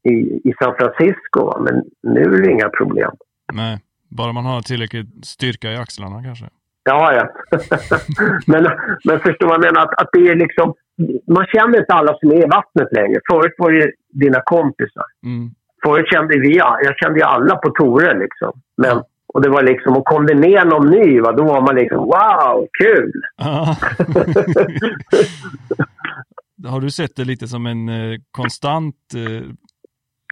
[0.09, 0.13] i,
[0.49, 1.45] i San Francisco.
[1.45, 1.59] Va?
[1.59, 3.11] Men nu är det inga problem.
[3.53, 3.79] Nej,
[4.15, 6.45] bara man har tillräckligt styrka i axlarna kanske.
[6.83, 7.29] Ja, ja.
[8.47, 8.67] men,
[9.03, 10.73] men förstår man menar att, att det är liksom...
[11.27, 13.19] Man känner inte alla som är i vattnet längre.
[13.31, 15.05] Förut var det dina kompisar.
[15.25, 15.49] Mm.
[15.83, 18.61] Förut kände vi, jag kände ju alla på Tore liksom.
[18.77, 19.03] Men,
[19.33, 21.97] och det var liksom, och kom det ner någon ny, va, då var man liksom
[21.97, 23.11] wow, kul!
[26.67, 29.41] Har du sett det lite som en eh, konstant eh,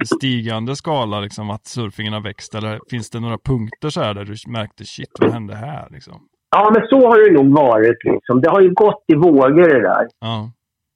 [0.05, 2.55] stigande skala, liksom, att surfingen har växt?
[2.55, 5.87] Eller finns det några punkter så här där du märkte shit, vad hände här?
[5.91, 6.27] Liksom?
[6.55, 8.03] Ja, men så har det nog varit.
[8.03, 8.41] Liksom.
[8.41, 10.07] Det har ju gått i vågor det där.
[10.19, 10.51] Ja.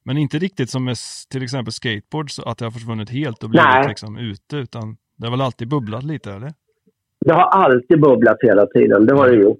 [0.05, 0.95] Men inte riktigt som med
[1.31, 3.87] till exempel skateboards, att det har försvunnit helt och blivit Nej.
[3.87, 6.53] liksom ute, utan det har väl alltid bubblat lite, eller?
[7.25, 9.59] Det har alltid bubblat hela tiden, det har det gjort.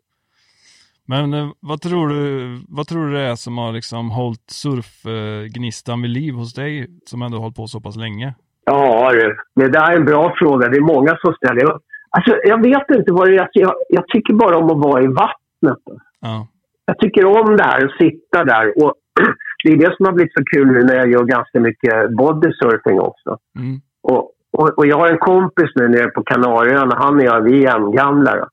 [1.05, 6.01] Men eh, vad tror du, vad tror du det är som har liksom hållit surfgnistan
[6.01, 8.33] vid liv hos dig, som ändå hållit på så pass länge?
[8.70, 9.11] Ja,
[9.55, 10.70] det där är en bra fråga.
[10.70, 11.63] Det är många som ställer.
[12.09, 13.41] Alltså, jag vet inte vad det är.
[13.41, 15.84] Alltså, jag, jag tycker bara om att vara i vattnet.
[16.22, 16.47] Ja.
[16.86, 18.84] Jag tycker om det här, att sitta där.
[18.84, 18.93] Och
[19.63, 22.99] det är det som har blivit så kul nu när jag gör ganska mycket bodysurfing
[22.99, 23.38] också.
[23.59, 23.80] Mm.
[24.03, 26.95] Och, och, och, jag har en kompis nu nere på Kanarieöarna.
[26.95, 28.47] Han och jag, vi är jämngamla.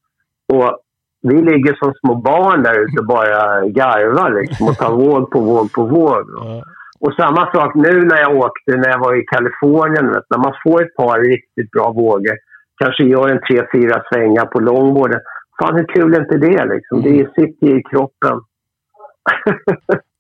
[0.53, 0.79] Och
[1.23, 5.41] vi ligger som små barn där ute och bara garvar liksom, och tar våg på
[5.41, 6.25] våg på våg.
[6.37, 6.63] Ja.
[7.05, 10.07] Och samma sak nu när jag åkte, när jag var i Kalifornien.
[10.13, 12.37] Vet, när man får ett par riktigt bra vågor,
[12.83, 15.21] kanske gör en tre, fyra svängar på långborden.
[15.59, 17.03] Fan, hur kul är inte det liksom?
[17.03, 18.41] Det sitter i kroppen.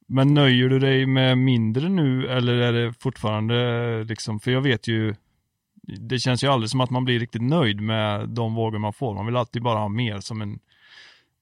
[0.08, 3.56] Men nöjer du dig med mindre nu eller är det fortfarande
[4.04, 5.14] liksom, för jag vet ju,
[5.82, 9.14] det känns ju aldrig som att man blir riktigt nöjd med de vågor man får.
[9.14, 10.58] Man vill alltid bara ha mer som en,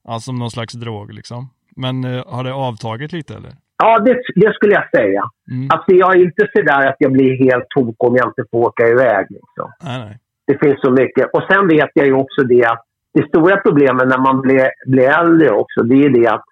[0.08, 1.48] alltså som någon slags drog liksom.
[1.76, 3.52] Men eh, har det avtagit lite eller?
[3.82, 5.22] Ja, det, det skulle jag säga.
[5.50, 5.68] Mm.
[5.72, 8.58] Alltså, jag är inte så där att jag blir helt tok om jag inte får
[8.58, 9.26] åka iväg.
[9.30, 9.68] Liksom.
[9.84, 10.18] Nej, nej.
[10.46, 11.30] Det finns så mycket.
[11.32, 12.82] Och sen vet jag ju också det att
[13.14, 16.44] det stora problemet när man blir, blir äldre också, det är det att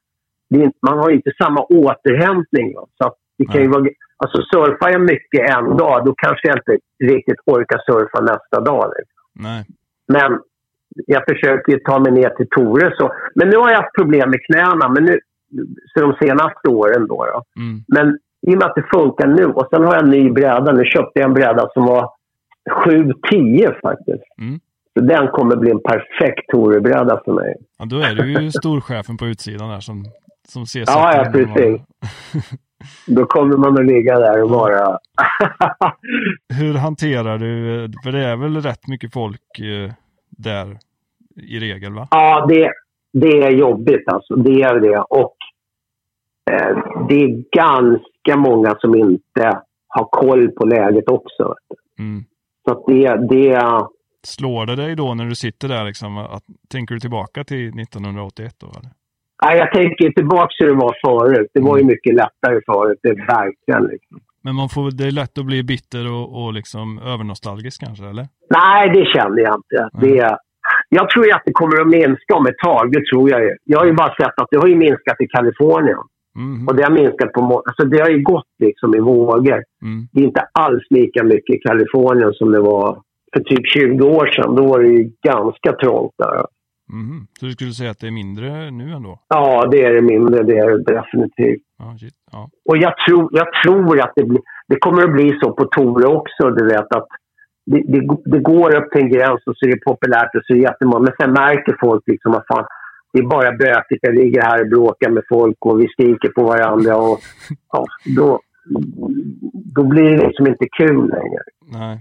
[0.51, 2.75] det man har inte samma återhämtning.
[2.75, 2.87] Va?
[2.99, 3.85] Så det kan ju vara,
[4.17, 8.93] alltså surfar jag mycket en dag, då kanske jag inte riktigt orkar surfa nästa dag.
[8.99, 9.65] Liksom.
[10.09, 10.41] Men
[11.07, 12.97] jag försöker ju ta mig ner till Tore.
[12.97, 13.13] Så.
[13.35, 15.19] Men nu har jag haft problem med knäna, men nu,
[15.95, 17.07] så de senaste åren.
[17.07, 17.63] Då, då.
[17.63, 17.85] Mm.
[17.89, 20.73] Men i och med att det funkar nu och sen har jag en ny bräda.
[20.73, 22.11] Nu köpte jag en bräda som var
[22.71, 24.25] 7-10 faktiskt.
[24.41, 24.61] Mm.
[24.99, 27.55] Så den kommer bli en perfekt Torebräda för mig.
[27.79, 30.05] Ja, då är du ju storchefen på utsidan där som,
[30.49, 31.81] som ser Ja, ja, precis.
[33.07, 34.99] Då kommer man att ligga där och bara...
[36.61, 39.93] Hur hanterar du, för det är väl rätt mycket folk eh,
[40.31, 40.79] där
[41.37, 42.09] i regel va?
[42.11, 42.73] ja, det,
[43.13, 44.37] det är jobbigt alltså.
[44.37, 44.99] Det är det.
[44.99, 45.37] Och
[47.09, 51.55] det är ganska många som inte har koll på läget också.
[51.99, 52.25] Mm.
[52.69, 53.63] Så det, det,
[54.23, 58.55] Slår det dig då när du sitter där liksom, att, tänker du tillbaka till 1981
[58.61, 58.91] då eller?
[59.43, 61.51] nej, jag tänker tillbaka till hur det var förut.
[61.55, 62.99] Det var ju mycket lättare förut.
[63.03, 63.85] Det är verkligen.
[63.93, 64.21] Liksom.
[64.45, 68.27] Men man får, det är lätt att bli bitter och, och liksom övernostalgisk kanske, eller?
[68.59, 69.79] Nej, det känner jag inte.
[70.07, 70.37] Det,
[70.89, 72.93] jag tror ju att det kommer att minska om ett tag.
[72.93, 73.57] Det tror jag ju.
[73.65, 76.05] Jag har ju bara sett att det har ju minskat i Kalifornien.
[76.39, 76.69] Mhm.
[76.69, 77.63] Och det har minskat på...
[77.67, 79.65] Alltså det har ju gått liksom i vågor.
[79.83, 80.09] Mm.
[80.13, 83.03] Det är inte alls lika mycket i Kalifornien som det var
[83.33, 84.57] för typ 20 år sedan.
[84.57, 86.45] Då var det ju ganska trångt där.
[86.93, 87.27] Mhm.
[87.39, 89.19] Så du skulle säga att det är mindre nu ändå?
[89.29, 90.43] Ja, det är det mindre.
[90.43, 91.63] Det är det definitivt.
[92.01, 92.15] Shit.
[92.33, 92.51] ja.
[92.69, 96.07] Och jag tror, jag tror att det, blir, det kommer att bli så på Tore
[96.07, 96.51] också.
[96.51, 97.09] Du vet att
[97.67, 100.53] det, det, det går upp till en gräns och så är det populärt och så
[100.53, 101.01] är det jättemånga.
[101.01, 102.67] Men sen märker folk liksom att fan,
[103.13, 103.99] det är bara bökigt.
[104.03, 106.97] Jag ligger här och bråkar med folk och vi skriker på varandra.
[106.97, 107.19] Och,
[107.73, 107.85] ja,
[108.17, 108.41] då,
[109.75, 111.43] då blir det liksom inte kul längre.
[111.73, 111.99] Nej.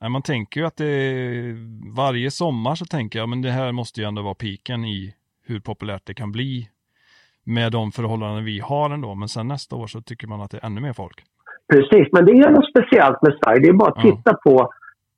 [0.00, 1.56] Nej, man tänker ju att det
[1.96, 5.14] varje sommar så tänker jag, men det här måste ju ändå vara piken i
[5.46, 6.68] hur populärt det kan bli
[7.44, 9.14] med de förhållanden vi har ändå.
[9.14, 11.24] Men sen nästa år så tycker man att det är ännu mer folk.
[11.72, 13.60] Precis, men det är något speciellt med Sverige.
[13.60, 14.16] Det är bara att Ja.
[14.16, 14.72] titta på...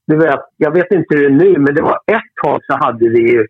[0.07, 2.77] Du vet, jag vet inte hur det är nu, men det var ett tag så
[2.77, 3.47] hade vi ju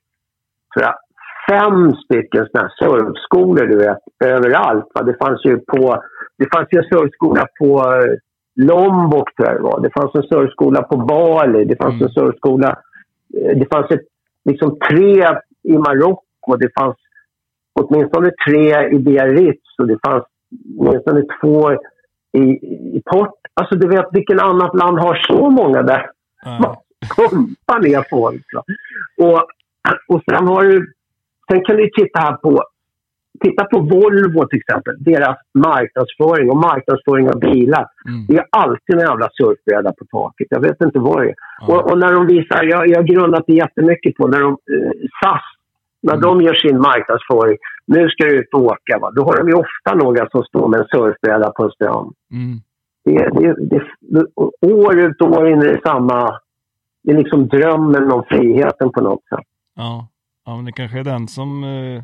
[1.50, 4.88] fem stycken såna här surfskolor, du vet, överallt.
[4.94, 5.02] Va?
[5.02, 6.02] Det fanns ju på...
[6.38, 8.14] Det fanns ju en surfskola på eh,
[8.56, 9.80] Lombok, tror jag det var.
[9.80, 11.64] Det fanns en surfskola på Bali.
[11.64, 12.02] Det fanns Mm.
[12.06, 12.68] en surfskola...
[13.38, 14.06] eh, Det fanns ett,
[14.44, 15.26] liksom tre
[15.62, 16.56] i Marocko.
[16.58, 16.96] Det fanns
[17.80, 20.24] åtminstone tre i Biarritz och det fanns
[20.78, 21.72] åtminstone två
[22.32, 22.42] i,
[22.96, 23.34] i Port.
[23.54, 26.10] Alltså du vet, vilken annat land har så många där?
[26.44, 26.76] Nej.
[27.16, 28.42] Pumpa ner folk.
[28.54, 28.62] Va?
[29.26, 29.42] Och,
[30.08, 30.92] och sen har du...
[31.52, 32.64] Sen kan du titta här på...
[33.44, 34.94] Titta på Volvo till exempel.
[34.98, 37.86] Deras marknadsföring och marknadsföring av bilar.
[38.08, 38.26] Mm.
[38.28, 40.46] Det är alltid en jävla surfbräda på taket.
[40.50, 41.34] Jag vet inte vad det är.
[41.60, 41.74] Ja.
[41.74, 44.92] Och, och när de visar, jag, jag har grundat det jättemycket på, när de, eh,
[45.20, 45.42] SAS,
[46.02, 46.22] när Mm.
[46.22, 49.10] de gör sin marknadsföring, nu ska du ut och åka, va?
[49.16, 52.12] då har de ju ofta några som står med en surfbräda på en strand.
[52.32, 52.56] Mm.
[53.04, 54.24] Det, det, det, det,
[54.74, 56.38] år ut och år in är det samma,
[57.04, 59.48] det är liksom drömmen om friheten på något sätt.
[59.76, 60.08] Ja.
[60.46, 62.02] Ja, men det kanske är den som, eh,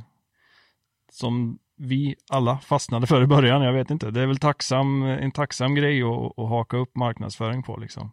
[1.12, 3.62] som vi alla fastnade för i början.
[3.62, 4.10] Jag vet inte.
[4.10, 8.10] Det är väl tacksam, en tacksam grej att, att haka upp marknadsföring på liksom.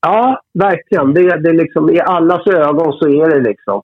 [0.00, 1.14] Ja, verkligen.
[1.14, 3.82] Det, det är liksom, I allas ögon så är det liksom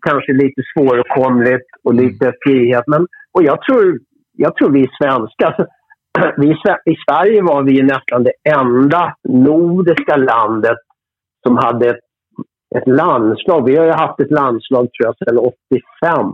[0.00, 2.04] kanske lite svåråtkomligt och Mm.
[2.04, 2.84] lite frihet.
[2.86, 3.98] Men, och jag tror,
[4.32, 5.66] jag tror vi svenskar,
[6.36, 6.50] vi,
[6.92, 10.78] i Sverige var vi nästan det enda nordiska landet
[11.46, 12.00] som hade ett
[12.76, 13.64] ett landslag.
[13.64, 16.26] Vi har ju haft ett landslag tror jag sedan 85.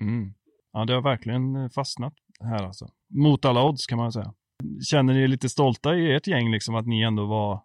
[0.00, 0.28] Mm.
[0.72, 2.84] Ja, det har verkligen fastnat här alltså.
[3.14, 4.32] Mot alla odds kan man säga.
[4.90, 7.60] Känner ni er lite stolta i ert gäng liksom att ni ändå var,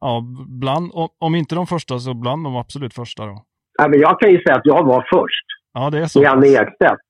[0.00, 0.22] ja,
[0.60, 3.44] bland, om inte de första så bland de absolut första då?
[3.78, 5.46] Ja, men jag kan ju säga att jag var först.
[5.72, 6.22] Ja, det är så.
[6.22, 7.00] Janne Ekstedt.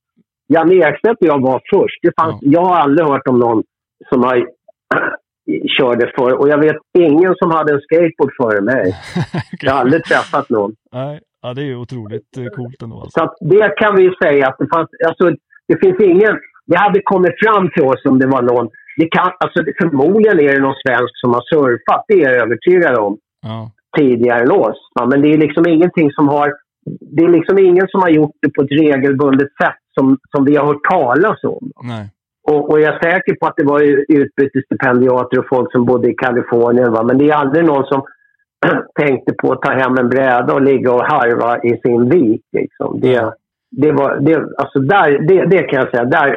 [0.48, 1.98] Janne Ekstedt och jag var först.
[2.02, 2.50] Det fanns, ja.
[2.52, 3.62] Jag har aldrig hört om någon
[4.08, 4.46] som har
[5.78, 6.32] körde för.
[6.40, 8.84] Och jag vet ingen som hade en skateboard före mig.
[9.16, 9.40] okay.
[9.60, 10.72] Jag har aldrig träffat någon.
[10.92, 13.00] Nej, ja, det är ju otroligt eh, coolt ändå.
[13.00, 13.20] Alltså.
[13.20, 15.24] Så det kan vi säga att det fanns, alltså
[15.68, 16.34] det finns ingen,
[16.66, 20.52] det hade kommit fram till oss om det var någon, det kan, alltså förmodligen är
[20.52, 23.18] det någon svensk som har surfat, det är jag övertygad om.
[23.42, 23.70] Ja.
[23.98, 24.78] Tidigare än oss.
[24.94, 26.54] Ja, men det är liksom ingenting som har,
[27.16, 30.56] det är liksom ingen som har gjort det på ett regelbundet sätt som, som vi
[30.56, 31.70] har hört talas om.
[31.82, 32.10] Nej.
[32.50, 36.14] Och, och, jag är säker på att det var utbytesstipendiater och folk som bodde i
[36.14, 36.92] Kalifornien.
[36.92, 37.02] Va?
[37.02, 38.02] Men det är aldrig någon som
[39.00, 42.42] tänkte på att ta hem en bräda och ligga och harva i sin vik.
[42.52, 43.00] Liksom.
[43.00, 43.32] Det,
[43.70, 46.04] det, var, det, alltså där, det, det kan jag säga.
[46.04, 46.36] Där,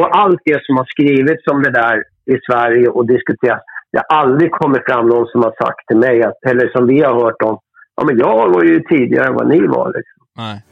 [0.00, 1.96] och allt det som har skrivits om det där
[2.26, 3.64] i Sverige och diskuterats.
[3.92, 7.00] Det har aldrig kommit fram någon som har sagt till mig, att, eller som vi
[7.02, 7.58] har hört om,
[7.96, 9.86] ja men jag var ju tidigare än vad ni var.
[9.86, 10.22] Liksom.
[10.36, 10.62] Nej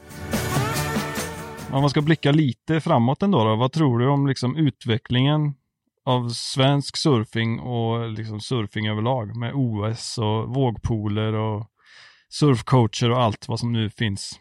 [1.73, 5.55] om man ska blicka lite framåt ändå, då, vad tror du om liksom utvecklingen
[6.05, 11.67] av svensk surfing och liksom surfing överlag med OS och vågpooler och
[12.29, 14.41] surfcoacher och allt vad som nu finns?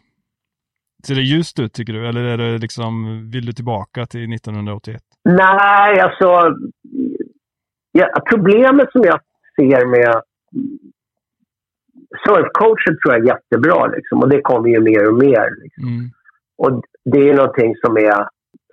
[1.06, 5.02] Ser det ljust ut tycker du eller är det liksom, vill du tillbaka till 1981?
[5.24, 6.56] Nej, alltså
[7.92, 9.20] ja, problemet som jag
[9.56, 10.22] ser med
[12.26, 15.62] surfcoacher tror jag är jättebra liksom, och det kommer ju mer och mer.
[15.62, 15.84] Liksom.
[15.84, 16.10] Mm.
[16.58, 18.26] Och det är någonting som är...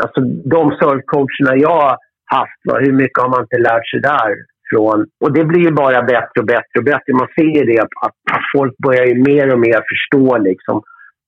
[0.03, 0.21] Alltså
[0.55, 4.35] de surfcoacherna jag har haft, hur mycket har man inte lärt sig där?
[4.69, 7.13] Från, och det blir ju bara bättre och bättre och bättre.
[7.13, 7.93] Man ser ju det att,
[8.31, 10.81] att folk börjar ju mer och mer förstå liksom,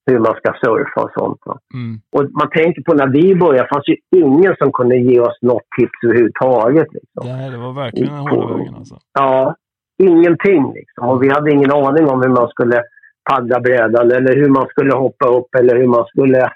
[0.05, 1.39] hur man ska surfa och sånt.
[1.73, 1.99] Mm.
[2.11, 5.67] Och man tänker på när vi började, fanns ju ingen som kunde ge oss något
[5.79, 6.87] tips överhuvudtaget.
[6.93, 7.21] Liksom.
[7.25, 8.95] Nej, det var verkligen den hårda vägen alltså.
[9.13, 9.55] Ja,
[10.03, 11.09] ingenting liksom.
[11.09, 12.83] Och vi hade ingen aning om hur man skulle
[13.29, 16.37] paddla brädan eller hur man skulle hoppa upp eller hur man skulle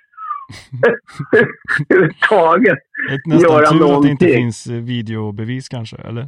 [1.89, 2.79] överhuvudtaget
[3.25, 4.11] göra tur någonting.
[4.11, 6.25] att det inte finns videobevis kanske, eller?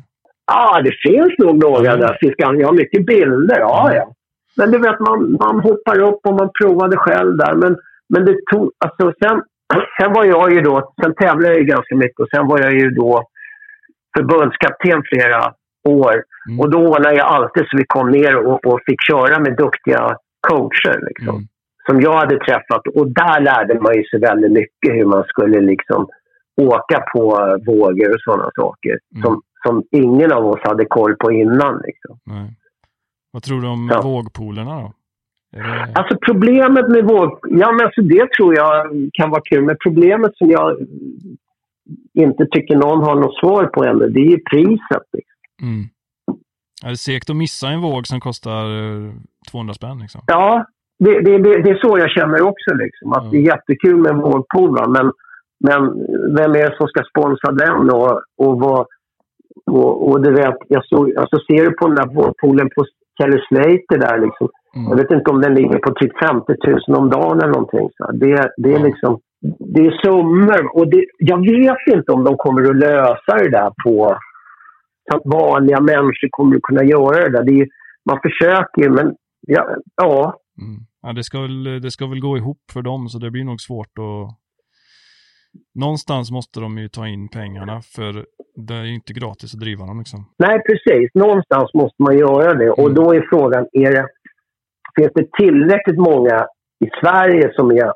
[0.52, 2.18] Ja, det finns nog några där.
[2.38, 4.14] Jag har mycket bilder, ja, ja.
[4.58, 7.54] Men du vet, man, man hoppar upp och man provade själv där.
[7.54, 7.78] Men,
[8.10, 8.72] men det tog...
[8.86, 9.42] Alltså, sen,
[10.00, 10.94] sen var jag ju då...
[11.04, 13.24] Sen tävlade jag ju ganska mycket och sen var jag ju då
[14.18, 15.54] förbundskapten flera
[15.90, 16.24] år.
[16.50, 16.60] Mm.
[16.60, 20.18] Och då ordnade jag alltid så vi kom ner och, och fick köra med duktiga
[20.48, 21.08] coacher.
[21.08, 21.36] Liksom.
[21.36, 21.48] Mm
[21.86, 22.88] som jag hade träffat.
[22.96, 26.08] Och där lärde man ju sig väldigt mycket hur man skulle liksom
[26.62, 27.24] åka på
[27.66, 29.00] vågor och sådana saker.
[29.16, 29.24] Mm.
[29.24, 31.82] Som, som ingen av oss hade koll på innan.
[31.86, 32.18] Liksom.
[33.32, 34.02] Vad tror du om ja.
[34.02, 34.94] vågpolerna då?
[35.52, 35.92] Det...
[35.96, 37.40] Alltså problemet med våg...
[37.50, 39.64] Ja, men alltså det tror jag kan vara kul.
[39.66, 40.78] Men problemet som jag
[42.14, 45.08] inte tycker någon har något svar på ännu, det är ju priset.
[45.14, 45.40] Liksom.
[45.62, 45.84] Mm.
[46.86, 48.66] Är det segt att missa en våg som kostar
[49.52, 50.00] 200 spänn?
[50.00, 50.22] Liksom?
[50.28, 50.66] Ja,
[51.04, 52.70] det, det, det, det, är så jag känner också.
[52.84, 53.32] Liksom, att mm.
[53.32, 55.12] Det är jättekul med vågpool, men,
[55.68, 55.82] men
[56.38, 57.90] vem är det som ska sponsra den?
[57.90, 58.86] Och, och, vad,
[59.66, 62.86] och, och du vet, jag såg, alltså ser du på den där vågpoolen på
[63.18, 64.90] Kelly Slater där, liksom, mm.
[64.90, 66.54] jag vet inte om den ligger på typ 50
[66.88, 67.90] 000 om dagen eller någonting.
[67.98, 69.20] Så det, det är liksom,
[69.74, 73.72] det är summor och det, jag vet inte om de kommer att lösa det där
[73.84, 74.18] på
[75.16, 77.44] att vanliga människor kommer att kunna göra det där.
[77.44, 77.68] Det är,
[78.06, 79.16] man försöker ju, men
[79.48, 80.80] ja, ja Mm.
[81.02, 83.62] Ja, det, ska väl, det ska väl gå ihop för dem, så det blir nog
[83.62, 84.38] svårt att...
[85.76, 90.00] Någonstans måste de ju ta in pengarna, för det är inte gratis att driva dem.
[90.00, 90.20] Liksom.
[90.38, 91.10] Nej, precis.
[91.14, 92.70] Någonstans måste man göra det.
[92.70, 92.94] Och mm.
[92.94, 94.08] då är frågan, är det,
[94.96, 96.48] finns det tillräckligt många
[96.86, 97.94] i Sverige som, är,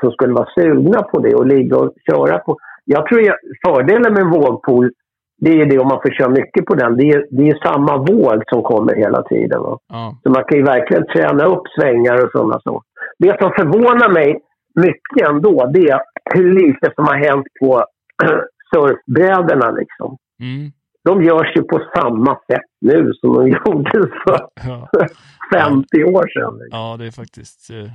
[0.00, 2.58] som skulle vara sugna på det och ligga och köra på?
[2.84, 4.90] Jag tror att fördelen med en vågpool
[5.36, 6.96] det är det om man får köra mycket på den.
[6.96, 9.60] Det är, det är samma våg som kommer hela tiden.
[9.88, 10.18] Ja.
[10.22, 12.88] Så man kan ju verkligen träna upp svängar och sådana saker.
[13.18, 14.40] Det som förvånar mig
[14.74, 16.00] mycket ändå, det är
[16.34, 17.84] hur lite som har hänt på
[18.74, 19.70] surfbrädorna.
[19.70, 20.16] Liksom.
[20.40, 20.72] Mm.
[21.04, 24.88] De görs ju på samma sätt nu som de gjordes för ja.
[25.52, 26.58] 50 år sedan.
[26.58, 26.78] Liksom.
[26.78, 27.70] Ja, det är faktiskt...
[27.70, 27.90] Eh,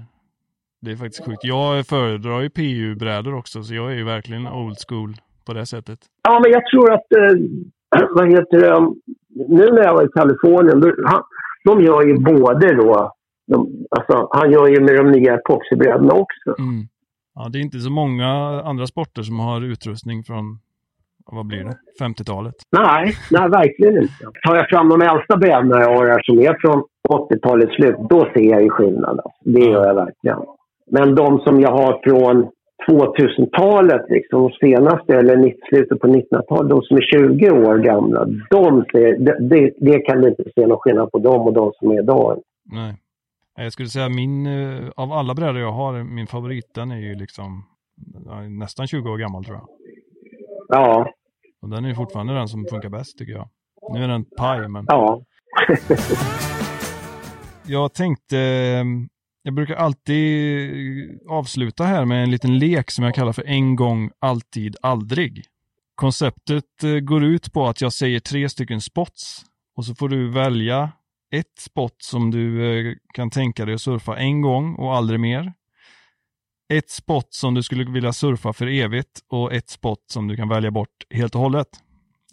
[0.82, 1.44] det är faktiskt sjukt.
[1.44, 5.14] Jag föredrar ju PU-brädor också, så jag är ju verkligen old school
[5.50, 6.00] på det sättet?
[6.24, 7.36] Ja, men jag tror att, eh,
[8.16, 8.94] vad heter det,
[9.58, 11.22] nu när jag var i Kalifornien, då, han,
[11.66, 13.12] de gör ju både då,
[13.48, 13.58] de,
[13.98, 16.50] alltså, han gör ju med de nya epoxybröderna också.
[16.60, 16.88] Mm.
[17.36, 18.30] Ja, det är inte så många
[18.66, 20.60] andra sporter som har utrustning från,
[21.32, 21.76] vad blir det,
[22.06, 22.56] 50-talet?
[22.72, 24.24] Nej, nej verkligen inte.
[24.44, 28.20] Tar jag fram de äldsta brädorna jag har här som är från 80-talets slut, då
[28.34, 29.20] ser jag ju skillnad.
[29.20, 29.32] Alltså.
[29.44, 30.40] Det gör jag verkligen.
[30.92, 32.50] Men de som jag har från
[32.88, 39.18] 2000-talet, liksom, senaste, eller slutet på 1900-talet, de som är 20 år gamla, de ser,
[39.50, 42.40] det, det kan du inte se någon skillnad på dem och de som är idag.
[42.72, 42.96] Nej.
[43.58, 47.16] Jag skulle säga min, eh, av alla brädor jag har, min favorit, den är ju
[47.16, 47.64] liksom
[48.50, 49.68] nästan 20 år gammal tror jag.
[50.68, 51.10] Ja.
[51.62, 53.50] Och den är fortfarande den som funkar bäst tycker jag.
[53.94, 54.86] Nu är den paj, men...
[54.88, 55.22] Ja.
[57.68, 58.36] jag tänkte,
[59.50, 64.12] jag brukar alltid avsluta här med en liten lek som jag kallar för en gång,
[64.20, 65.46] alltid, aldrig.
[65.96, 69.46] Konceptet eh, går ut på att jag säger tre stycken spots
[69.76, 70.92] och så får du välja
[71.32, 75.54] ett spot som du eh, kan tänka dig att surfa en gång och aldrig mer.
[76.74, 80.50] Ett spot som du skulle vilja surfa för evigt och ett spot som du kan
[80.50, 81.68] välja bort helt och hållet.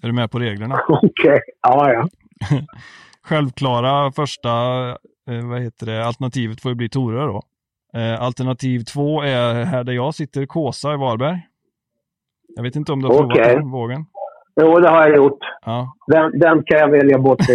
[0.02, 0.80] Är du med på reglerna?
[0.88, 1.40] Okej, okay.
[1.62, 2.08] ja ja.
[3.28, 4.50] Självklara första
[5.30, 7.42] eh, vad heter det, alternativet får ju bli Torö då.
[8.00, 11.40] Eh, alternativ två är här där jag sitter, Kåsa i Varberg.
[12.56, 13.54] Jag vet inte om du har provat okay.
[13.54, 14.04] den vågen?
[14.60, 15.38] Jo, det har jag gjort.
[15.64, 15.92] Ja.
[16.06, 17.38] Den, den kan jag välja bort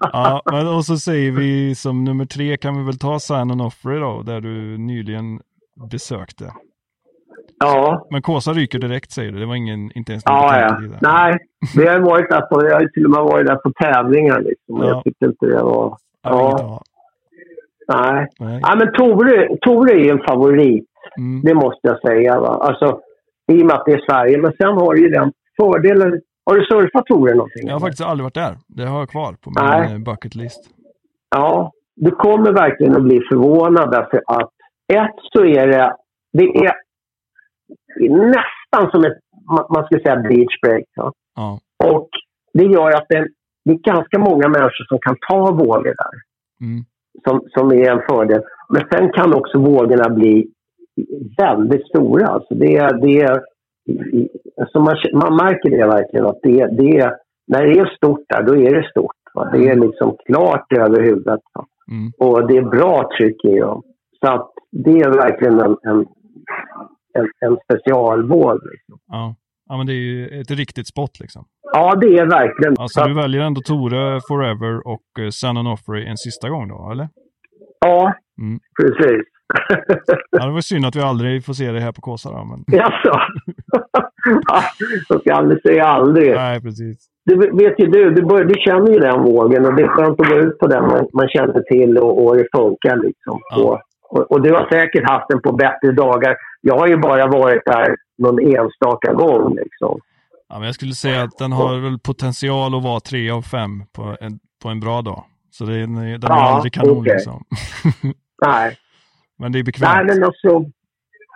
[0.00, 3.60] ja, men och så säger vi som nummer tre kan vi väl ta Sign on
[3.60, 5.40] Offrey då, där du nyligen
[5.90, 6.52] besökte.
[7.64, 8.06] Ja.
[8.10, 9.38] Men Kåsa ryker direkt säger du?
[9.38, 10.80] Det var ingen, inte ens Ja, ja.
[11.00, 11.38] Nej,
[11.76, 14.76] vi har varit där på, jag har till och med varit där på tävlingar liksom.
[14.76, 14.88] Ja.
[14.88, 15.96] Jag tyckte inte det var...
[16.22, 16.56] Ja.
[16.58, 16.82] ja.
[17.88, 18.28] Nej.
[18.38, 18.60] Nej.
[18.76, 20.88] Men Tore, Tore är en favorit.
[21.18, 21.42] Mm.
[21.44, 22.40] Det måste jag säga.
[22.40, 22.48] Va?
[22.48, 23.00] Alltså,
[23.52, 24.38] I och med att det är Sverige.
[24.38, 26.20] Men sen har ju den fördelen.
[26.46, 27.66] Har du surfat Tore någonting?
[27.66, 28.56] Jag har faktiskt aldrig varit där.
[28.68, 29.92] Det har jag kvar på min Nej.
[29.92, 30.60] Eh, bucket list.
[31.30, 34.50] Ja, du kommer verkligen att bli förvånad därför att
[34.92, 35.96] ett så är det,
[36.32, 36.72] det är
[38.00, 39.18] nästan som ett,
[39.74, 40.84] man ska säga beach break.
[40.94, 41.12] Ja.
[41.36, 41.60] ja.
[41.84, 42.08] Och
[42.52, 43.28] det gör att det,
[43.64, 46.14] det, är ganska många människor som kan ta vågor där.
[46.60, 46.84] Mm.
[47.24, 48.42] Som, som är en fördel.
[48.68, 50.46] Men sen kan också vågorna bli
[51.38, 52.26] väldigt stora.
[52.26, 53.42] Alltså det, det,
[54.60, 57.16] alltså man, man märker det verkligen att det, det,
[57.46, 59.16] när det är stort där, då är det stort.
[59.34, 59.50] Va?
[59.52, 61.40] Det är liksom klart över huvudet.
[61.90, 62.12] Mm.
[62.18, 63.82] Och det är bra tryck i dem.
[64.20, 66.06] Så att det är verkligen en, en,
[67.18, 68.60] en, en specialvåg.
[68.72, 68.98] Liksom.
[69.06, 69.34] Ja.
[69.68, 71.44] ja, men det är ju ett riktigt spot liksom.
[71.72, 72.74] Ja, det är verkligen.
[72.78, 77.08] Alltså du väljer ändå Tore Forever och Sun and Offrey en sista gång då, eller?
[77.80, 78.60] Ja, mm.
[78.80, 79.24] precis.
[80.30, 82.44] ja, det var synd att vi aldrig får se det här på Kåsa då.
[82.44, 82.78] Men...
[82.78, 83.20] Jaså?
[85.08, 86.34] Jag ska aldrig säga aldrig.
[86.34, 87.08] Nej, precis.
[87.26, 90.20] Du vet ju du, du, bör, du känner ju den vågen och det är skönt
[90.20, 93.40] att gå ut på den man, man känner till och, och det funkar liksom.
[93.50, 93.82] Ja.
[94.10, 96.36] Och, och, du har säkert haft den på bättre dagar.
[96.66, 100.00] Jag har ju bara varit där någon enstaka gång liksom.
[100.48, 103.82] Ja, men jag skulle säga att den har väl potential att vara tre av fem
[103.96, 105.24] på en, på en bra dag.
[105.50, 107.12] Så det är, den är ja, aldrig kanon okay.
[107.12, 107.44] liksom.
[108.46, 108.76] Nej.
[109.38, 109.92] Men det är bekvämt.
[109.94, 110.50] Nej, men också,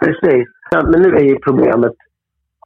[0.04, 0.46] precis.
[0.72, 1.96] Men nu är ju problemet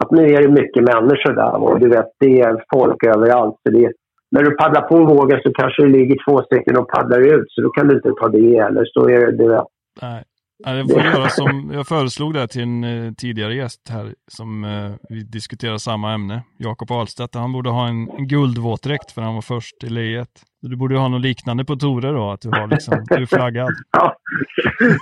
[0.05, 3.57] att nu är det mycket människor där och du vet, det är folk överallt.
[3.63, 3.93] Så det,
[4.31, 7.61] när du paddlar på vågen så kanske det ligger två stycken och paddlar ut, så
[7.63, 9.65] då kan du inte ta det eller så är det, det
[10.03, 10.25] Nej.
[10.65, 14.93] Jag får göra som jag föreslog det till en eh, tidigare gäst här som eh,
[15.09, 17.35] vi diskuterar samma ämne, Jakob Ahlstedt.
[17.35, 20.29] Han borde ha en, en guldvåtdräkt för han var först i lejet.
[20.63, 23.75] Du borde ha något liknande på Tore då, att du, har liksom, du är flaggad.
[23.93, 24.17] Ja,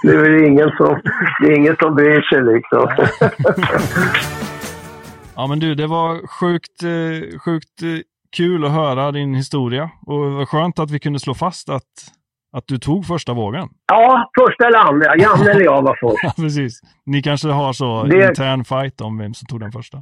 [0.02, 1.00] det är ingen som,
[1.40, 2.88] det är ingen som bryr sig liksom.
[5.36, 7.82] Ja men du, det var sjukt, eh, sjukt
[8.36, 11.84] kul att höra din historia och det var skönt att vi kunde slå fast att,
[12.52, 13.68] att du tog första vågen.
[13.86, 15.16] Ja, första eller andra.
[15.16, 16.22] Janne eller jag var först.
[16.22, 16.80] ja, precis.
[17.06, 18.28] Ni kanske har så det...
[18.28, 19.98] intern fight om vem som tog den första?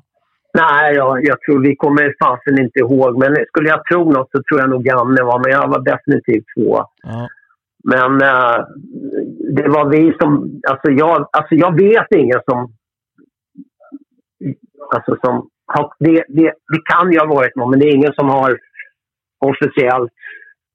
[0.55, 3.19] Nej, jag, jag tror vi kommer fasen inte ihåg.
[3.19, 6.45] Men skulle jag tro något så tror jag nog Janne var, men jag var definitivt
[6.57, 6.85] två.
[7.03, 7.29] Ja.
[7.85, 8.65] Men äh,
[9.57, 10.61] det var vi som...
[10.71, 12.73] Alltså jag, alltså jag vet ingen som
[14.95, 15.49] Alltså som,
[15.99, 18.59] det, det, det kan ju ha varit någon, men det är ingen som har
[19.39, 20.13] officiellt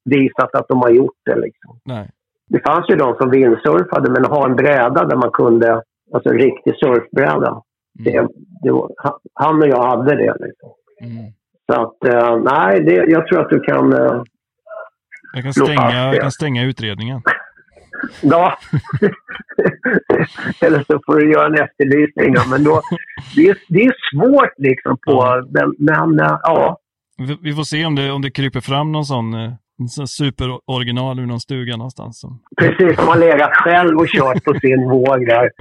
[0.04, 1.36] visat att de har gjort det.
[1.36, 1.80] Liksom.
[1.84, 2.10] Nej.
[2.48, 5.82] Det fanns ju de som vindsurfade, men ha en bräda där man kunde,
[6.14, 7.62] alltså en riktig surfbräda.
[7.98, 8.04] Mm.
[8.04, 8.28] Det,
[8.62, 8.90] det var,
[9.34, 10.34] han och jag hade det.
[10.40, 10.70] Liksom.
[11.00, 11.32] Mm.
[11.66, 13.92] Så att, uh, nej, det, jag tror att du kan...
[13.92, 14.22] Uh,
[15.32, 17.22] jag kan stänga, jag kan stänga utredningen.
[18.22, 18.58] Ja.
[20.60, 22.34] Eller så får du göra en efterlysning.
[22.50, 22.82] Men då,
[23.36, 25.42] det, är, det är svårt liksom på ja.
[25.48, 26.78] den, men ja.
[27.42, 31.26] Vi får se om det, om det kryper fram någon sån, eh, en superoriginal ur
[31.26, 32.20] någon stuga någonstans.
[32.20, 32.40] Som...
[32.60, 35.50] Precis, som har legat själv och kört på sin våg där.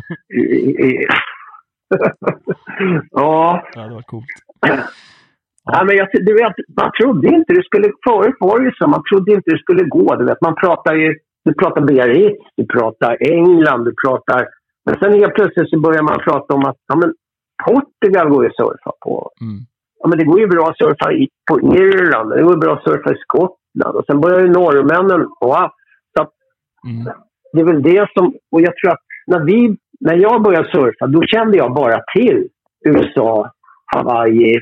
[3.12, 3.64] Ja.
[3.76, 4.26] Ja, det var coolt.
[5.64, 5.84] Ja.
[5.86, 7.92] men jag, du vet, man trodde inte det skulle...
[8.08, 8.88] Förut var det ju så.
[8.88, 10.16] Man trodde inte det skulle gå.
[10.16, 11.16] Du vet, man pratar ju...
[11.46, 14.48] Du pratar Biarritz, du pratar England, du pratar...
[14.86, 17.14] Men sen helt plötsligt så börjar man prata om att ja, men
[17.66, 19.32] Portugal går ju att surfa på.
[19.42, 19.60] Mm.
[20.00, 22.84] Ja, men det går ju bra att surfa i, på Irland, det går bra att
[22.84, 23.63] surfa i Skottland.
[23.86, 25.28] Och sen börjar ju norrmännen...
[25.42, 25.70] Wow.
[26.18, 26.28] Så
[26.88, 27.14] Mm.
[27.54, 28.34] det är väl det som...
[28.52, 32.48] Och jag tror att när, vi, när jag började surfa, då kände jag bara till
[32.86, 33.52] USA,
[33.96, 34.60] Hawaii,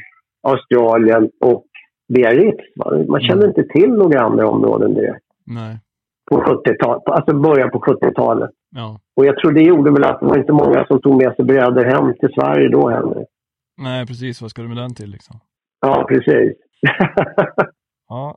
[0.48, 1.66] Australien och
[2.14, 2.60] Biarritz.
[3.10, 5.80] Man kände inte till några andra områden direkt Nej.
[6.32, 8.50] på 70-talet, alltså början på 70-talet.
[8.76, 9.00] Ja.
[9.16, 11.46] Och jag tror det gjorde väl att det var inte många som tog med sig
[11.46, 13.26] brädor hem till Sverige då heller.
[13.78, 14.42] Nej, precis.
[14.42, 15.40] Vad ska du med den till liksom?
[15.82, 16.54] Ja, precis.
[18.12, 18.36] Ja,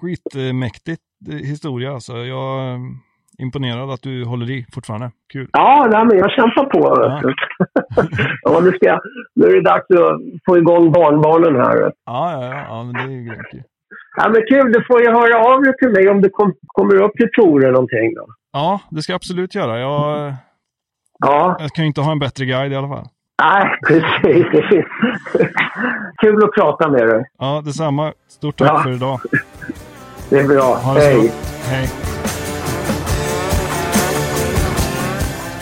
[0.00, 1.02] skitmäktigt
[1.42, 2.16] historia alltså.
[2.16, 2.78] Jag är
[3.38, 5.10] imponerad att du håller i fortfarande.
[5.32, 5.48] Kul.
[5.52, 6.80] ja, nej, men jag kämpar på.
[7.02, 7.22] Ja.
[8.42, 9.00] ja, nu, ska
[9.34, 11.76] nu är det dags att få igång barnbarnen här.
[11.80, 11.92] Ja,
[12.32, 13.66] ja, ja, ja men det är ju grymt.
[14.16, 17.02] Ja, men kul, du får ju höra av dig till mig om du kom, kommer
[17.02, 18.14] upp till Tor eller någonting.
[18.14, 18.26] Då.
[18.52, 19.78] Ja, det ska jag absolut göra.
[19.78, 20.34] Jag,
[21.18, 23.06] Ja, jag kan ju inte ha en bättre guide i alla fall.
[23.42, 24.46] Nej, precis.
[26.20, 27.24] kul att prata med dig.
[27.38, 28.12] Ja, detsamma.
[28.28, 28.82] Stort tack Ja.
[28.82, 29.20] för idag.
[30.30, 30.74] Det är bra.
[30.76, 31.32] Ha det Hej.
[31.64, 31.88] Hej.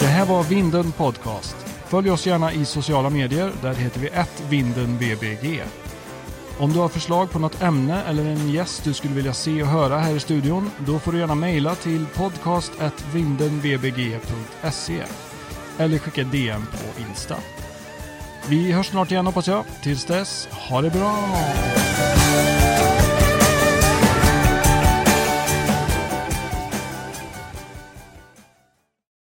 [0.01, 1.57] Det här var Vinden Podcast.
[1.87, 3.51] Följ oss gärna i sociala medier.
[3.63, 4.11] Där heter vi
[4.49, 5.63] @vindenvbg.
[6.59, 9.69] Om du har förslag på något ämne eller en gäst du skulle vilja se och
[9.69, 15.03] höra här i studion, då får du gärna mejla till podcast.vindenvbg.se
[15.79, 17.35] eller skicka DM på Insta.
[18.49, 19.65] Vi hörs snart igen hoppas jag.
[19.83, 21.17] Tills dess, ha det bra!